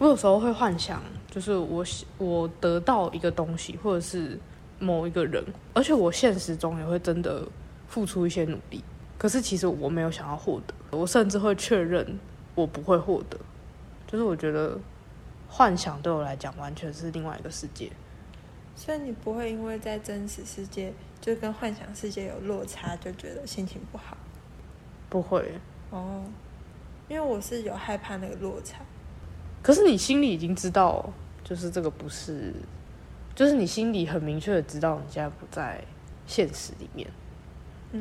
[0.00, 1.84] 我有时候会幻想，就是我
[2.16, 4.40] 我得到一个东西，或者是
[4.78, 7.46] 某一个人，而且我现实中也会真的
[7.86, 8.82] 付出一些努力，
[9.18, 12.18] 可是其实我没有想要获得，我甚至会确认
[12.54, 13.38] 我不会获得，
[14.06, 14.78] 就是我觉得
[15.46, 17.92] 幻想对我来讲完全是另外一个世界。
[18.74, 24.16] 所以你不会因为在真实世界就跟幻想世界有落差，就觉得心情不好
[25.10, 25.52] 不会，
[25.90, 26.24] 哦。
[27.06, 28.78] 因为我是有害怕那个落差，
[29.62, 31.12] 可是你心里已经知道，
[31.44, 32.52] 就是这个不是，
[33.34, 35.82] 就是你心里很明确的知道你现在不在
[36.26, 37.12] 现实里面、啊。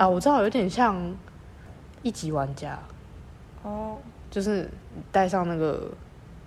[0.06, 1.16] 嗯我知道有点像
[2.04, 2.80] 一级玩家，
[3.64, 3.98] 哦，
[4.30, 5.92] 就是你戴上那个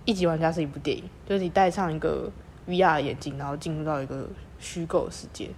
[0.05, 2.31] 一级玩家是一部电影，就是你戴上一个
[2.67, 4.27] VR 眼镜，然后进入到一个
[4.59, 5.49] 虚构的世界，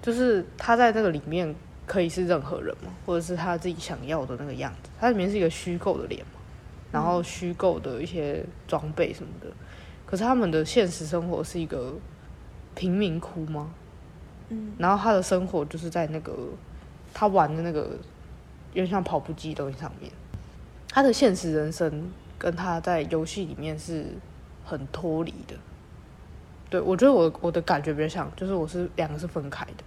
[0.00, 1.52] 就是他在这个里面
[1.86, 6.37] 可以是任何人嘛，或者是他自己想要的那个样子，它里面是一个虚构的脸嘛，
[6.90, 9.46] 然后虚构的一些装备什么的，
[10.06, 11.94] 可是他们的现实生活是一个
[12.74, 13.70] 贫民窟吗？
[14.50, 16.34] 嗯然后他的生活就是在那个
[17.12, 17.98] 他玩的那个
[18.72, 20.10] 有点像跑步机的东西上面。
[20.90, 24.06] 他的现实人生跟他在游戏里面是
[24.64, 25.54] 很脱离的。
[26.70, 29.84] 对我觉得我我的感觉比较像，就是我是两个是分开的。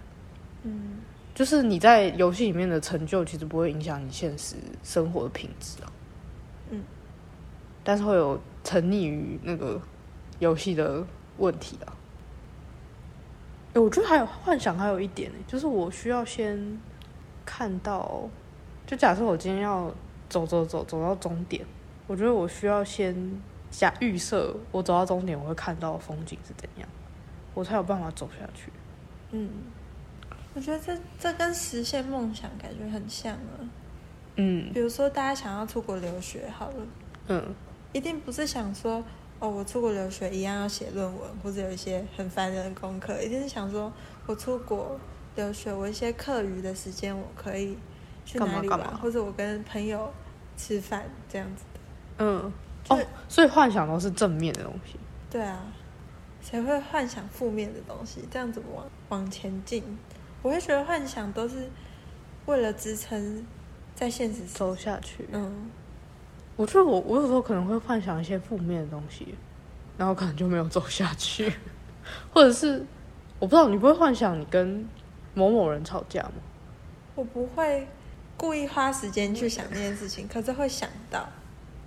[0.64, 0.98] 嗯
[1.34, 5.91] 就是你在游戏里面的成就，其实不会影响你现实生活的品质啊。
[7.82, 9.80] 嗯，但是会有沉溺于那个
[10.38, 11.04] 游戏的
[11.38, 11.92] 问题啊。
[13.74, 16.78] 欸我觉得还有幻想，还有一点呢、就是我需要先
[17.44, 18.28] 看到，
[18.86, 19.90] 就假设我今天要
[20.28, 21.64] 走走走走到终点，
[22.06, 23.14] 我觉得我需要先
[23.70, 26.86] 假预设，我走到终点我会看到风景是怎样，
[27.54, 28.70] 我才有办法走下去。
[29.30, 29.48] 嗯，
[30.52, 33.56] 我觉得这这跟实现梦想感觉很像啊。
[34.36, 36.86] 嗯比如说，大家想要出国留学，好了，
[37.28, 37.54] 嗯
[37.92, 39.04] 一定不是想说，
[39.38, 43.92] 哦，我出国留学一样要写论文，或者有一些很烦人的功课，一定是想说，
[44.26, 44.98] 我出国
[45.36, 47.76] 留学，我一些课余的时间我可以
[48.24, 50.12] 去哪里玩，干嘛或者我跟朋友
[50.56, 51.64] 吃饭这样子。
[52.18, 52.52] 嗯，
[52.88, 54.98] 哦，所以幻想都是正面的东西。
[55.30, 55.64] 对啊，
[56.42, 58.20] 谁会幻想负面的东西？
[58.30, 59.82] 这样怎么往往前进？
[60.42, 61.70] 我会觉得幻想都是
[62.46, 63.46] 为了支撑
[63.94, 64.44] 在现实。
[64.44, 65.28] 走下去。
[65.32, 65.70] 嗯，
[66.56, 69.34] 我觉得我我有时候可能会幻想一些负面的东西，
[69.96, 71.52] 然后可能就没有走下去，
[72.32, 72.84] 或者是
[73.38, 74.86] 我不知道你不会幻想你跟
[75.34, 76.32] 某某人吵架吗？
[77.14, 77.86] 我不会
[78.36, 81.28] 故意花时间去想那件事情，可是会想到，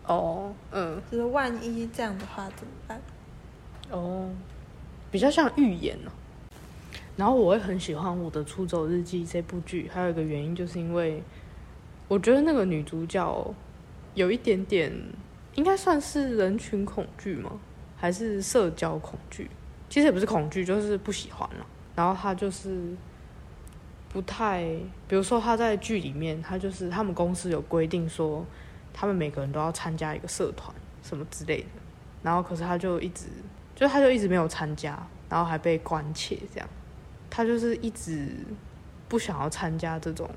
[0.05, 3.01] 哦，嗯，就是万一这样的话怎么办？
[3.91, 4.29] 哦，
[5.11, 6.11] 比较像预言呢、
[7.15, 11.23] 然后我会很喜欢《我的出走日记》这部剧，还有一个原因就是因为
[12.07, 13.53] 我觉得那个女主角
[14.15, 14.91] 有一点点，
[15.53, 17.51] 应该算是人群恐惧吗？
[17.95, 19.49] 还是社交恐惧？
[19.87, 21.65] 其实也不是恐惧，就是不喜欢了。
[21.95, 22.95] 然后他就是
[24.09, 24.63] 不太，
[25.07, 28.45] 比如说他在剧里面，他就是他们公司有规定说，
[28.93, 31.67] 他们每个人都要参加一个社团什么之类的。
[32.23, 33.27] 然后可是他就一直，
[33.75, 36.67] 就他就一直没有参加，然后还被关切这样。
[37.29, 38.29] 他就是一直
[39.07, 40.29] 不想要参加这种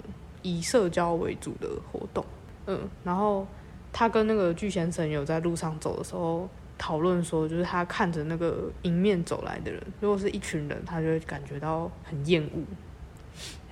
[0.42, 2.24] 以社交为主的活动。
[2.66, 3.46] 嗯，然后
[3.92, 12.62] 她跟那个巨先生有在路上走的时候讨论说，就是他看着那个迎面走来的人，如果是一群人，他就会感觉到很厌恶。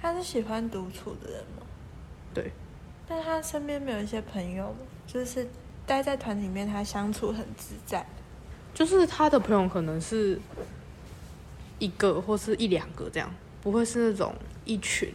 [0.00, 1.62] 他是喜欢独处的人吗？
[2.35, 2.50] 对。
[3.09, 4.79] 但他身边没有一些朋友吗？
[5.07, 5.46] 就是
[5.87, 8.05] 待在团里面，他相处很自在。
[8.74, 10.38] 就是他的朋友可能是
[11.79, 15.14] 一个或是一两个这样，不会是那种一群，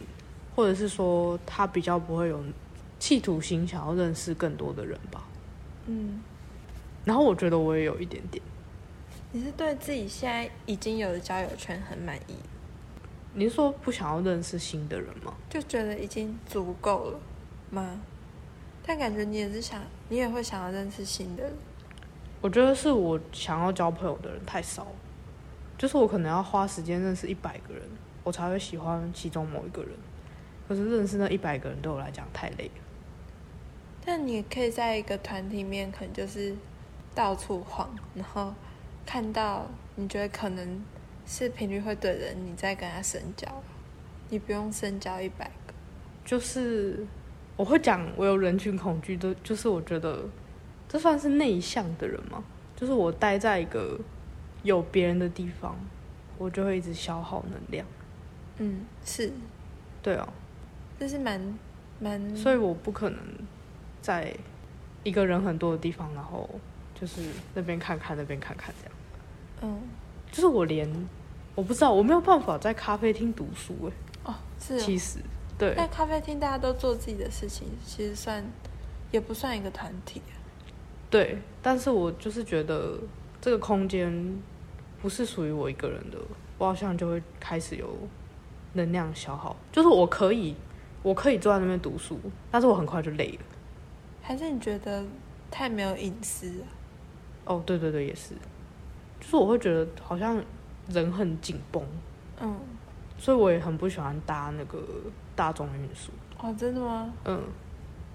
[0.56, 2.42] 或者是说他比较不会有
[3.02, 5.24] 企图心想要认识更多的人吧。
[5.86, 6.22] 嗯，
[7.04, 8.40] 然后我觉得我也有一点点，
[9.32, 12.36] 你是对自己现在已经有的交友圈很满意，
[13.34, 15.34] 你是说不想要认识新的人吗？
[15.50, 17.18] 就觉得已经足够了
[17.70, 18.00] 吗？
[18.86, 21.52] 但感觉你也是想，你也会想要认识新的人。
[22.40, 24.96] 我觉得是我想要交朋友的人太少了，
[25.76, 27.82] 就是我可能要花时间认识一百个人，
[28.22, 29.90] 我才会喜欢其中某一个人。
[30.68, 32.91] 可是认识那一百个人对我来讲太累了。
[34.04, 36.54] 但你可以在一个团体里面，可能就是
[37.14, 38.52] 到处晃，然后
[39.06, 40.82] 看到你觉得可能
[41.26, 43.46] 是频率会对的人，你再跟他深交。
[44.28, 45.74] 你不用深交一百个。
[46.24, 47.06] 就是
[47.56, 50.24] 我会讲我有人群恐惧的，就是我觉得
[50.88, 52.42] 这算是内向的人吗？
[52.74, 54.00] 就是我待在一个
[54.62, 55.76] 有别人的地方，
[56.38, 57.86] 我就会一直消耗能量。
[58.58, 59.30] 嗯，是，
[60.02, 60.28] 对哦，
[60.98, 61.40] 这是蛮
[62.00, 63.20] 蛮，所以我不可能
[64.02, 64.34] 在
[65.02, 66.50] 一个人很多的地方，然后
[66.94, 67.22] 就是
[67.54, 68.94] 那边看看那边看看这样。
[69.62, 69.80] 嗯
[70.30, 70.88] 就是我连
[71.54, 73.92] 我不知道，我没有办法在咖啡厅读书哎、
[74.24, 75.18] 哦，是哦其实
[75.58, 78.44] 对在咖啡厅大家都做自己的事情，其实算
[79.10, 80.34] 也不算一个团体啊。
[81.10, 82.98] 对，但是我就是觉得
[83.40, 84.34] 这个空间
[85.02, 86.16] 不是属于我一个人的，
[86.56, 87.94] 我好像就会开始有
[88.72, 89.54] 能量消耗。
[89.70, 90.56] 就是我可以，
[91.02, 92.18] 我可以坐在那边读书，
[92.50, 93.44] 但是我很快就累了。
[94.22, 95.04] 还是你觉得
[95.50, 96.64] 太没有隐私啊？
[97.44, 98.34] 哦，对对对，也是，
[99.20, 100.42] 就是我会觉得好像
[100.88, 101.84] 人很紧绷，
[102.40, 102.56] 嗯，
[103.18, 104.78] 所以我也很不喜欢搭那个
[105.34, 106.12] 大众运输。
[106.38, 107.12] 哦，真的吗？
[107.24, 107.42] 嗯，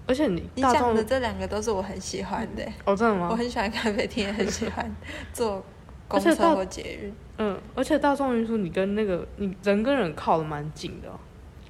[0.06, 3.28] 而且你你讲的这两个都是我很喜欢的欸、哦，真的吗？
[3.30, 4.90] 我很喜欢咖啡厅，也很喜欢
[5.32, 5.62] 坐
[6.08, 7.14] 公车或捷运。
[7.36, 11.20] 嗯，而且大众运输你跟那个你人跟人靠的蛮近的啊、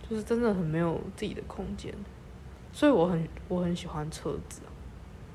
[0.08, 1.92] 就是真的很没有自己的空间，
[2.72, 4.70] 所以我很我很喜欢车子啊，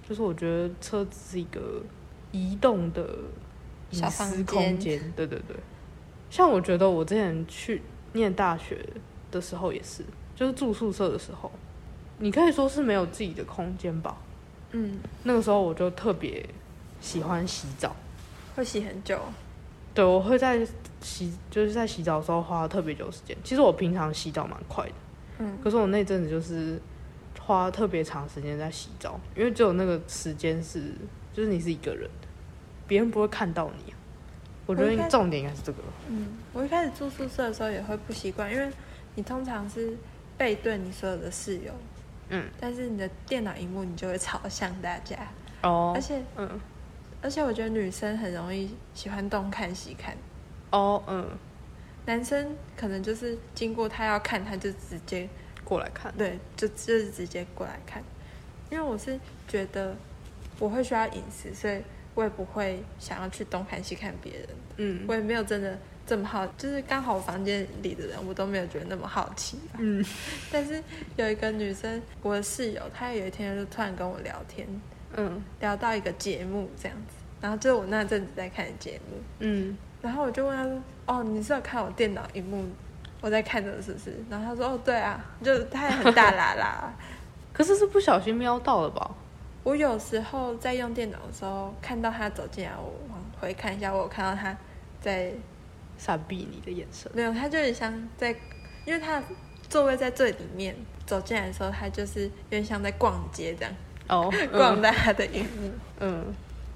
[0.07, 1.81] 就是我觉得车子是一个
[2.31, 3.07] 移动的
[3.91, 5.55] 隐私空间，对对对。
[6.29, 7.81] 像我觉得我之前去
[8.13, 8.83] 念大学
[9.29, 10.03] 的时候也是，
[10.35, 11.51] 就是住宿舍的时候，
[12.17, 14.17] 你可以说是没有自己的空间吧。
[14.71, 16.43] 嗯，那个时候我就特别
[16.99, 17.95] 喜欢洗澡。
[18.55, 19.19] 会洗很久。
[19.93, 20.65] 对，我会在
[21.01, 23.37] 洗，就是在洗澡的时候花特别久时间。
[23.43, 24.93] 其实我平常洗澡蛮快的，
[25.37, 26.81] 嗯，可是我那阵子就是
[27.45, 30.93] 花特别长时间在洗澡，因为只有那个时间是，
[31.33, 32.27] 就是你是一个人的，
[32.87, 33.97] 别人不会看到你啊。
[34.65, 35.79] 我觉得重点应该是这个。
[36.07, 38.71] 嗯，我一开始住宿舍的时候也会不习惯，因为
[39.15, 39.93] 你通常是
[40.37, 41.73] 背对你所有的室友，
[42.29, 45.17] 嗯，但是你的电脑荧幕你就会朝向大家，
[45.63, 46.49] 哦而，且嗯，
[47.21, 50.15] 而且我觉得女生很容易喜欢东看西看，
[50.69, 51.29] 哦，嗯，
[52.05, 55.27] 男生可能就是经过他要看他就直接
[55.73, 56.13] 过来看。
[56.17, 58.03] 对，就就是直接过来看，
[58.69, 59.95] 因为我是觉得
[60.59, 61.81] 我会需要隐私，所以
[62.13, 65.05] 我也不会想要去东看西看别人，嗯。
[65.07, 69.79] 我也没有真的这么好，就是刚好我房间里的人我都没有觉得那么好奇吧。
[69.79, 70.05] 嗯。
[70.51, 70.81] 但是
[71.15, 74.67] 有一个女生，我的室友，她有一天就突然跟我聊天，
[75.15, 75.43] 嗯。
[75.59, 82.65] 聊到一个节目这样子，然后就是我那阵子在看的节目，嗯，然后我就问她说：“哦，你是要看我电脑荧幕
[83.23, 86.93] 我在看着，是不是？”然后他说：“哦，对啊，就是她也很大啦啦。
[87.53, 89.09] 可是是不小心瞄到了吧？”
[89.63, 94.53] 我有时候在用电脑的时候，看到他走进来，我往回看一下，我有看到他
[94.99, 95.31] 在
[95.97, 97.09] 闪避你的眼神。
[97.15, 98.35] 没有，他就很像在，
[98.85, 99.25] 因为他的
[99.69, 103.73] 座位在最里面，走进来的时候，他就是有点像在逛街这样。
[104.09, 105.71] 哦， 逛大家的荧幕。
[106.01, 106.25] 嗯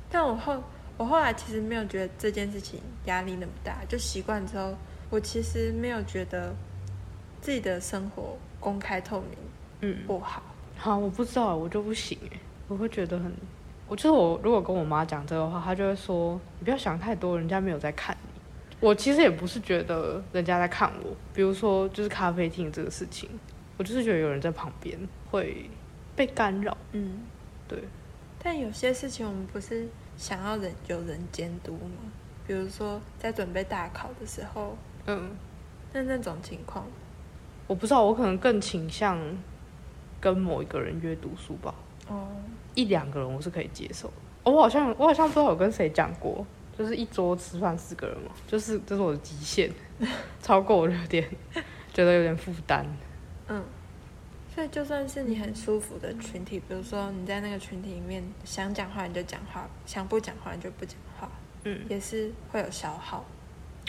[0.09, 0.63] 但我后
[0.95, 4.73] 我后来其实没有觉得这件事情压力那么大，就习惯之后，
[5.09, 6.53] 我其实没有觉得
[7.41, 9.29] 自己的生活公开透明
[9.81, 10.43] 嗯，不好。
[10.77, 13.31] 好，我不知道，我就不行哎，我会觉得很，
[13.87, 18.41] 我就是我如果跟我妈讲这个话，她就会说你不要想太多，人家没有在看你。
[18.79, 23.29] 我其实也不是觉得人家在看我，比如说就是咖啡厅这个事情，
[23.77, 24.99] 我就是觉得有人在旁边
[25.31, 25.69] 会
[26.15, 26.77] 被干扰。
[26.91, 27.21] 嗯，
[27.67, 27.79] 对，
[28.37, 32.11] 但有些事情我们不是想要人有人监督吗？
[32.45, 34.77] 比如说在准备大考的时候，
[35.07, 35.31] 嗯，
[35.93, 36.85] 那那种情况，
[37.65, 39.19] 我不知道，我可能更倾向
[40.21, 41.73] 跟某一个人约读书吧，
[42.07, 42.27] 哦，
[42.75, 44.13] 一两个人我是可以接受的。
[44.43, 46.45] 哦我好像我好像不知道有跟谁讲过，
[46.77, 49.71] 就是一桌吃饭四个人嘛，就是这是我的极限，
[50.41, 51.27] 超过有点
[51.93, 52.85] 觉得有点负担。
[53.47, 53.63] 嗯。
[54.53, 61.29] 所以就算是你很舒服的群体，比如说你在那个群体里面想讲话你就讲话，想不讲话你就不讲话，
[61.63, 63.23] 嗯，也是会有消耗。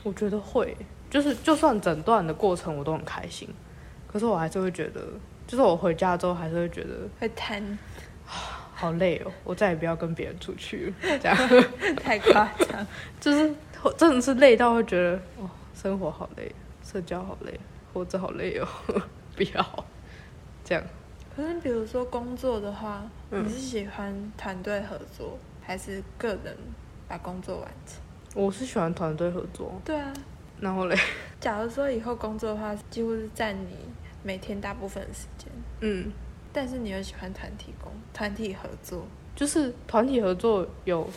[0.04, 0.76] 我觉得会，
[1.10, 3.48] 就是就算整段的过程我都很开心，
[4.06, 5.00] 可是我还是会觉得，
[5.46, 7.78] 就是我回家之后还是会觉得会贪，
[8.74, 11.36] 好累哦，我再也不要跟别人出去了，这样
[11.96, 12.86] 太夸张。
[13.20, 13.54] 就是
[13.96, 16.54] 真的是累到会觉得哦，生活好累，
[16.84, 17.58] 社交好累，
[17.92, 18.68] 活着好累哦，
[19.36, 19.84] 不要
[20.64, 20.84] 这样。
[21.34, 26.56] 可是比如说工作的话，嗯你是喜欢团队合作，还是个人
[27.06, 27.96] 把工作完成？
[28.34, 30.12] 我是喜欢团队合作，对啊，
[30.60, 30.96] 然后嘞，
[31.40, 33.76] 假如说以后工作的话，几乎是占你
[34.22, 35.48] 每天大部分的时间，
[35.80, 36.12] 嗯，
[36.52, 39.06] 但是你又喜欢团体工、团体合作，
[39.36, 41.08] 就是团体合作有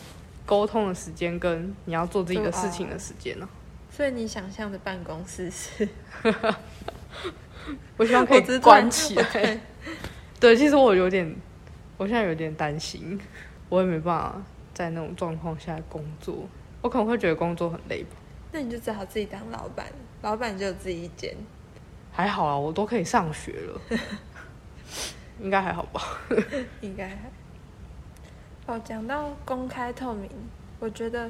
[0.46, 3.50] 沟通的时间，跟你要做自己的事情的时间呢、
[3.90, 5.88] 所以你想象的办公室是
[7.98, 9.24] 我希望可以关起来。
[9.32, 9.60] 对
[10.40, 11.36] 对，其实我有点，
[11.98, 13.20] 我现在有点担心，
[13.70, 14.42] 我也没办法
[14.74, 16.48] 在那种状况下工作，
[16.82, 18.10] 我可能会觉得工作很累吧。
[18.52, 19.88] 那你就只好自己当老板，
[20.22, 21.36] 老板就有自己一间。
[22.12, 23.82] 还好啊，我都可以上学了，
[25.40, 26.02] 应该还好吧？
[26.82, 27.32] 应该还。
[28.68, 30.30] 哦，讲到公开透明，
[30.80, 31.30] 我觉得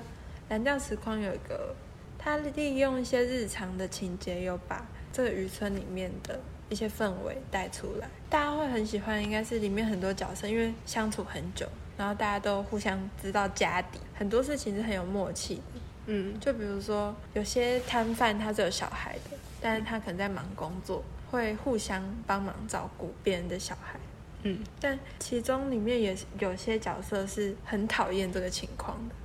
[0.49, 1.75] 蓝调时光有一个
[2.17, 8.09] 他利用一些日常的情节，有把这个渔村里面的一些氛围带出来。
[8.29, 11.67] 大家会很喜欢，应该是里面很多角色，因为相处很久，
[11.97, 15.80] 然后大家都互相知道家底，很多事情是很有默契的。
[16.07, 23.99] 嗯就比如说，有些摊贩他是有小孩的，但是他可能在忙工作，会互相帮忙照顾别人的小孩。
[24.43, 24.59] 嗯。
[24.79, 29.15] 但其中里面也有些角色是很讨厌这个情况的，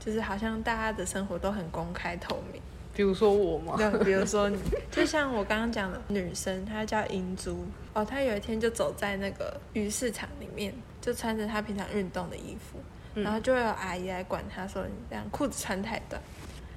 [0.00, 2.60] 就是好像大家的生活都很公开透明。
[2.94, 4.58] 比如说我嘛，就比如说你，
[4.90, 7.64] 就像我刚刚讲的女生，她叫银珠。
[7.94, 12.78] 哦，她有一天就走在那个鱼市场里面，就穿着她平常运动的衣服，
[13.14, 13.22] 嗯。
[13.22, 16.20] 然后就会有阿姨来管他说你这样裤子穿太短，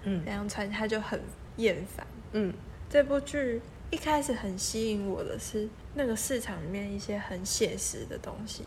[0.03, 0.23] 嗯。
[0.25, 1.21] 这样穿他就很
[1.57, 2.05] 厌烦。
[2.33, 2.53] 嗯。
[2.89, 3.61] 这部剧
[3.91, 8.63] 一开始很吸引我的是那个市场里面一些很写实的东西，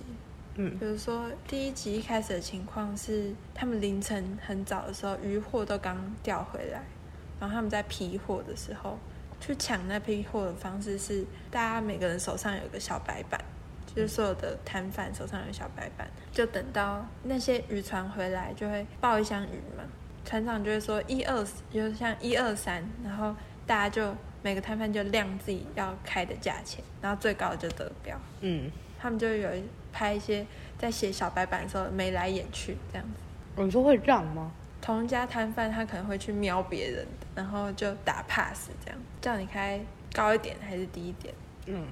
[0.56, 0.78] 嗯。
[0.78, 6.82] 比如说第一集一开始的情况是，他们凌晨很早的时候，渔货都刚调回来，
[7.40, 8.98] 然后他们在批货的时候，
[9.40, 13.40] 去抢那批货的方式是，大家每个人手上有一个小白板，
[13.98, 19.82] 就是所有的摊贩手上有小白板，就等到那些渔船回来，就会抱一箱鱼嘛，
[20.24, 23.34] 船长就会说一二，就是像一二三，然后
[23.66, 28.16] 大家就每个摊贩就亮自己要开的价钱，然后最高的就得标。
[28.40, 28.70] 嗯，
[29.00, 30.46] 他们就有一拍一些
[30.78, 33.20] 在写小白板的时候眉来眼去这样子。
[33.56, 34.52] 哦你说会让吗？
[34.80, 39.80] 同一家摊贩他可能会去瞄别人的，然后就打 pass 这样，叫你开
[40.14, 41.34] 高一点还是低一点。
[41.66, 41.84] 嗯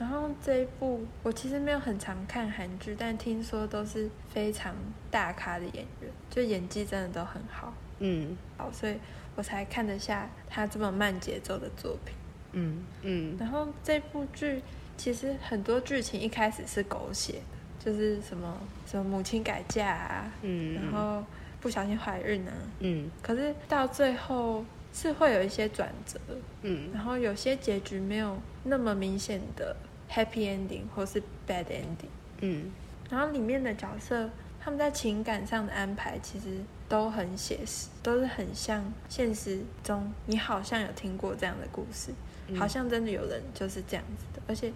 [0.00, 4.74] 然后这一部我其实没有很常看韩剧，但听说都是非常
[5.10, 8.34] 大咖的演员，就演技真的都很好，嗯。
[8.56, 8.96] 好，所以
[9.36, 12.14] 我才看得下他这么慢节奏的作品。
[12.52, 13.36] 嗯嗯。
[13.38, 14.62] 然后这部剧
[14.96, 17.34] 其实很多剧情一开始是狗血
[17.78, 21.22] 的，就是什么什么母亲改嫁啊，嗯，然后
[21.60, 23.10] 不小心怀孕啊，嗯。
[23.22, 26.18] 可是到最后是会有一些转折，
[26.62, 26.88] 嗯。
[26.94, 29.76] 然后有些结局没有那么明显的
[30.10, 32.70] happy ending 或是 bad ending，嗯
[33.08, 34.28] 然后里面的角色
[34.60, 36.58] 他们在情感上的安排其实
[36.88, 42.12] 都很写实，都是很像现实中你好像有听过这样的故事，
[42.48, 44.72] 嗯好像真的有人就是这样子的，而且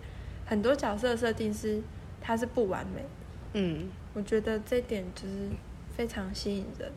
[0.47, 1.82] 很多角色的设定是
[2.20, 3.09] 它是不完美的。
[3.55, 5.49] 嗯我觉得这点就是
[5.97, 6.91] 非常吸引人。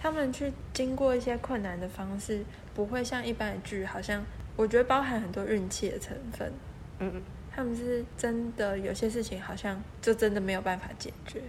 [0.00, 2.44] 他们去经过一些困难的方式，
[2.74, 4.22] 不会像一般的剧，好像
[4.54, 6.52] 我觉得包含很多运气的成分。
[6.98, 7.22] 嗯
[7.54, 11.40] 他们是真的有些事情好像就真的没有办法解决，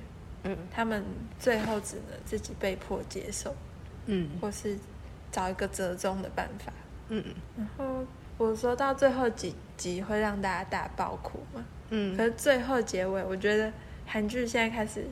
[0.44, 0.56] 嗯。
[0.72, 1.04] 他们
[1.40, 3.56] 最后只能自己被迫接受，
[4.06, 4.30] 嗯。
[4.40, 4.78] 或是
[5.32, 6.72] 找一个折中的办法。
[7.10, 7.24] 嗯。
[7.58, 8.06] 然后
[8.38, 12.16] 我说到最后几集会让大家大爆哭嘛，嗯。
[12.16, 13.72] 可是最后结尾，我觉得
[14.06, 15.08] 韩剧现在开始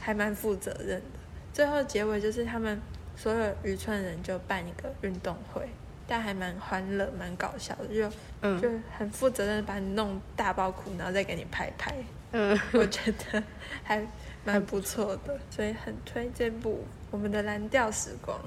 [0.00, 1.18] 还蛮负责任的。
[1.52, 2.78] 最后结尾就是他们
[3.16, 5.66] 所有渔村人就办一个运动会，
[6.06, 11.96] 但还蛮欢乐、蛮搞笑的，就嗯就很负责任把你弄大爆哭，然后再给你拍拍，
[12.32, 13.42] 嗯 我觉得
[13.82, 14.06] 还
[14.44, 16.70] 蛮不错的，所以很推这部
[17.10, 18.38] 《我们的蓝调时光》。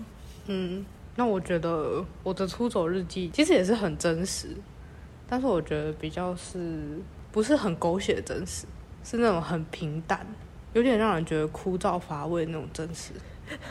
[0.48, 0.86] 嗯，
[1.16, 4.56] 那我觉得我的出走日记其实也是很真实，
[5.28, 7.00] 但是我觉得比较是
[7.32, 8.66] 不是很狗血的真实，
[9.04, 10.26] 是那种很平淡，
[10.74, 13.12] 有点让人觉得枯燥乏味的那种真实，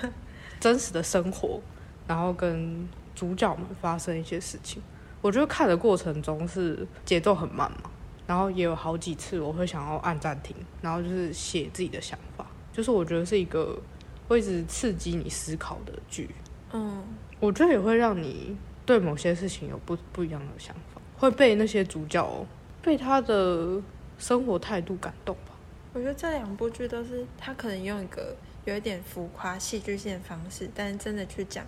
[0.61, 1.61] 真实的生活，
[2.07, 2.87] 然后跟
[3.19, 4.81] 主角们发生一些事情。
[5.21, 7.91] 我觉得看的过程中是节奏很慢嘛，
[8.25, 13.77] 然后也有好几次我会想要按暂停，然后就是写自己的想法，就是我觉得是一个
[14.29, 16.31] 会一直刺激你思考的剧。
[16.73, 17.03] 嗯，
[17.41, 18.57] 我觉得也会让你
[18.87, 22.47] 对某些事情有不不一样的想法，会被那些主角
[22.81, 23.83] 被他的
[24.19, 25.53] 生活态度感动吧。
[25.95, 31.67] 我觉得这两部剧都是他可能用一个有一点浮夸、戏剧性的方式，但是真的去讲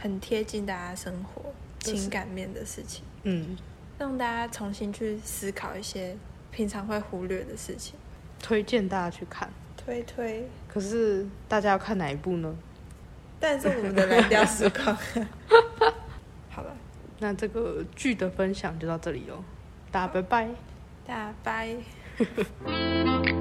[0.00, 1.42] 很贴近大家生活、
[1.78, 3.56] 就是情感面的事情，嗯，
[3.98, 6.16] 让大家重新去思考一些
[6.50, 7.94] 平常会忽略的事情。
[8.42, 9.48] 推荐大家去看。
[9.76, 12.56] 推推，可是大家要看哪一部呢？
[13.38, 14.96] 但是我们的蓝调时光，
[16.50, 16.76] 好了，
[17.18, 19.42] 那这个剧的分享就到这里哦，
[19.90, 20.48] 大家拜拜。
[21.06, 21.76] 大家拜。